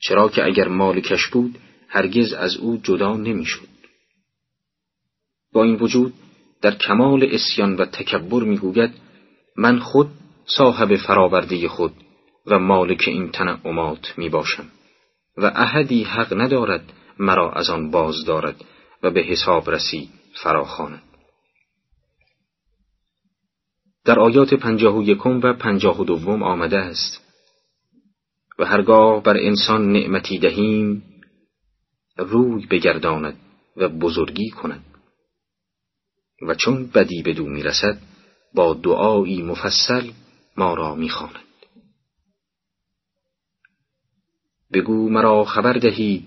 چرا 0.00 0.28
که 0.28 0.44
اگر 0.44 0.68
مالکش 0.68 1.26
بود 1.26 1.58
هرگز 1.88 2.32
از 2.32 2.56
او 2.56 2.76
جدا 2.82 3.16
نمی‌شد. 3.16 3.68
با 5.52 5.64
این 5.64 5.74
وجود 5.74 6.12
در 6.62 6.74
کمال 6.74 7.28
اسیان 7.32 7.76
و 7.76 7.84
تکبر 7.84 8.42
می‌گوید 8.42 8.90
من 9.56 9.78
خود 9.78 10.08
صاحب 10.46 10.96
فراورده 10.96 11.68
خود 11.68 11.92
و 12.46 12.58
مالک 12.58 13.04
این 13.06 13.30
تنعمات 13.30 14.14
می 14.16 14.28
باشم 14.28 14.68
و 15.40 15.52
احدی 15.54 16.04
حق 16.04 16.40
ندارد 16.40 16.92
مرا 17.18 17.52
از 17.52 17.70
آن 17.70 17.90
باز 17.90 18.24
دارد 18.24 18.64
و 19.02 19.10
به 19.10 19.20
حساب 19.20 19.70
رسی 19.70 20.10
فراخواند 20.42 21.02
در 24.04 24.18
آیات 24.18 24.54
پنجاه 24.54 24.98
و 24.98 25.02
یکم 25.02 25.40
و 25.40 25.52
پنجاه 25.52 26.00
و 26.00 26.04
دوم 26.04 26.42
آمده 26.42 26.78
است 26.78 27.20
و 28.58 28.64
هرگاه 28.64 29.22
بر 29.22 29.36
انسان 29.36 29.92
نعمتی 29.92 30.38
دهیم 30.38 31.02
روی 32.16 32.66
بگرداند 32.66 33.36
و 33.76 33.88
بزرگی 33.88 34.50
کند. 34.50 34.84
و 36.42 36.54
چون 36.54 36.86
بدی 36.86 37.22
بدو 37.22 37.46
می‌رسد 37.46 37.98
با 38.54 38.74
دعایی 38.74 39.42
مفصل 39.42 40.10
ما 40.56 40.74
را 40.74 40.94
می‌خواند. 40.94 41.49
بگو 44.72 45.08
مرا 45.08 45.44
خبر 45.44 45.72
دهید 45.72 46.26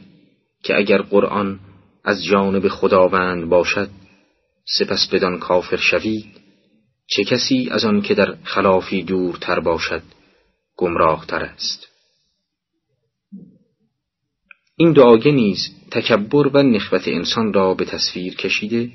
که 0.63 0.77
اگر 0.77 1.01
قرآن 1.01 1.59
از 2.03 2.23
جانب 2.23 2.67
خداوند 2.67 3.49
باشد 3.49 3.89
سپس 4.77 5.07
بدان 5.11 5.39
کافر 5.39 5.77
شوید. 5.77 6.25
چه 7.07 7.23
کسی 7.23 7.69
از 7.71 7.85
آن 7.85 8.01
که 8.01 8.13
در 8.13 8.35
خلافی 8.43 9.03
دورتر 9.03 9.59
باشد 9.59 10.01
گمراه 10.77 11.25
تر 11.25 11.43
است. 11.43 11.87
این 14.77 14.93
دعاگه 14.93 15.31
نیز 15.31 15.59
تکبر 15.91 16.47
و 16.47 16.63
نخوت 16.63 17.07
انسان 17.07 17.53
را 17.53 17.73
به 17.73 17.85
تصویر 17.85 18.35
کشیده 18.35 18.91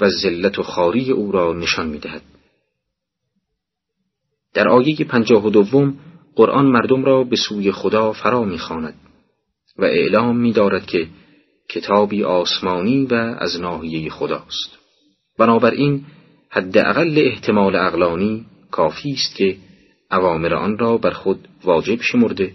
و 0.00 0.08
ذلت 0.10 0.58
و 0.58 0.62
خاری 0.62 1.10
او 1.10 1.32
را 1.32 1.52
نشان 1.52 1.88
می‌دهد. 1.88 2.22
در 4.54 4.68
آیه 4.68 5.04
پنجاه 5.04 5.46
و 5.46 5.50
دوم 5.50 5.98
قرآن 6.36 6.66
مردم 6.66 7.04
را 7.04 7.24
به 7.24 7.36
سوی 7.36 7.72
خدا 7.72 8.12
فرا 8.12 8.44
می‌خواند 8.44 8.94
و 9.78 9.84
اعلام 9.84 10.36
می‌دارد 10.36 10.86
که 10.86 11.08
کتابی 11.68 12.24
آسمانی 12.24 13.06
و 13.06 13.14
از 13.14 13.60
ناحیه 13.60 14.10
خداست. 14.10 14.78
بنابراین 15.38 16.04
حداقل 16.50 17.14
احتمال 17.16 17.76
اقلانی 17.76 18.46
کافی 18.70 19.12
است 19.12 19.36
که 19.36 19.56
اوامر 20.10 20.54
آن 20.54 20.78
را 20.78 20.98
بر 20.98 21.10
خود 21.10 21.48
واجب 21.64 22.00
شمرده 22.00 22.52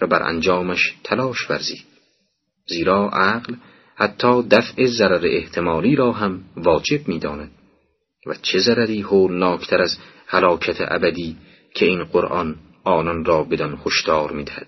و 0.00 0.06
بر 0.06 0.22
انجامش 0.22 0.94
تلاش 1.04 1.50
ورزید. 1.50 1.84
زیرا 2.66 3.08
عقل 3.08 3.54
حتی 3.96 4.42
دفع 4.42 4.86
ضرر 4.86 5.26
احتمالی 5.26 5.96
را 5.96 6.12
هم 6.12 6.40
واجب 6.56 7.08
می‌داند. 7.08 7.50
و 8.26 8.34
چه 8.42 8.58
ضرری 8.58 9.00
هولناکتر 9.00 9.82
از 9.82 9.98
هلاکت 10.26 10.76
ابدی 10.80 11.36
که 11.74 11.86
این 11.86 12.04
قرآن 12.04 12.56
آنان 12.84 13.24
را 13.24 13.44
بدان 13.44 13.80
هشدار 13.86 14.32
می‌دهد 14.32 14.66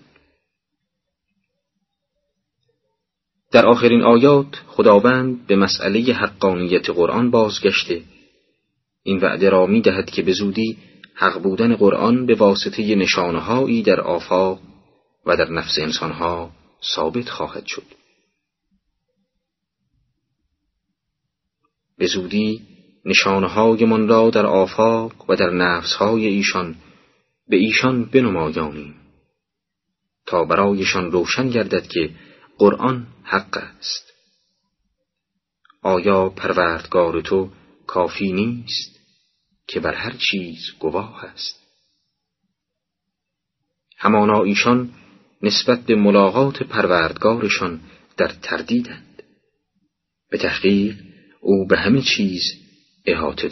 در 3.51 3.65
آخرین 3.65 4.01
آیات 4.01 4.55
خداوند 4.67 5.47
به 5.47 5.55
مسئله 5.55 6.13
حقانیت 6.13 6.89
قرآن 6.89 7.31
بازگشته 7.31 8.01
این 9.03 9.19
وعده 9.19 9.49
را 9.49 9.65
می 9.65 9.81
دهد 9.81 10.09
که 10.09 10.21
به 10.21 10.31
زودی 10.31 10.77
حق 11.15 11.41
بودن 11.41 11.75
قرآن 11.75 12.25
به 12.25 12.35
واسطه 12.35 12.95
نشانهایی 12.95 13.83
در 13.83 14.01
آفاق 14.01 14.59
و 15.25 15.37
در 15.37 15.49
نفس 15.49 15.79
انسانها 15.79 16.51
ثابت 16.95 17.29
خواهد 17.29 17.65
شد. 17.65 17.83
به 21.97 22.07
زودی 22.07 22.61
نشانهایمان 23.05 24.07
را 24.07 24.29
در 24.29 24.45
آفاق 24.45 25.29
و 25.29 25.35
در 25.35 25.49
نفسهای 25.49 26.27
ایشان 26.27 26.75
به 27.51 27.57
ایشان 27.57 28.05
بنمایانیم 28.05 28.95
تا 30.25 30.45
برایشان 30.45 31.11
روشن 31.11 31.49
گردد 31.49 31.87
که 31.87 32.09
قرآن 32.57 33.07
حق 33.23 33.57
است. 33.57 34.13
آیا 35.81 36.29
پروردگار 36.29 37.21
تو 37.21 37.51
کافی 37.87 38.31
نیست 38.31 38.99
که 39.67 39.79
بر 39.79 39.93
هر 39.93 40.15
چیز 40.17 40.59
گواه 40.79 41.25
است؟ 41.25 41.59
همانا 43.97 44.43
ایشان 44.43 44.93
نسبت 45.41 45.79
به 45.79 45.95
ملاقات 45.95 46.63
پروردگارشان 46.63 47.81
در 48.17 48.27
تردیدند. 48.27 49.23
به 50.29 50.37
تحقیق 50.37 50.97
او 51.41 51.67
به 51.67 51.77
همه 51.77 52.01
چیز 52.01 52.43
احاطه 53.05 53.49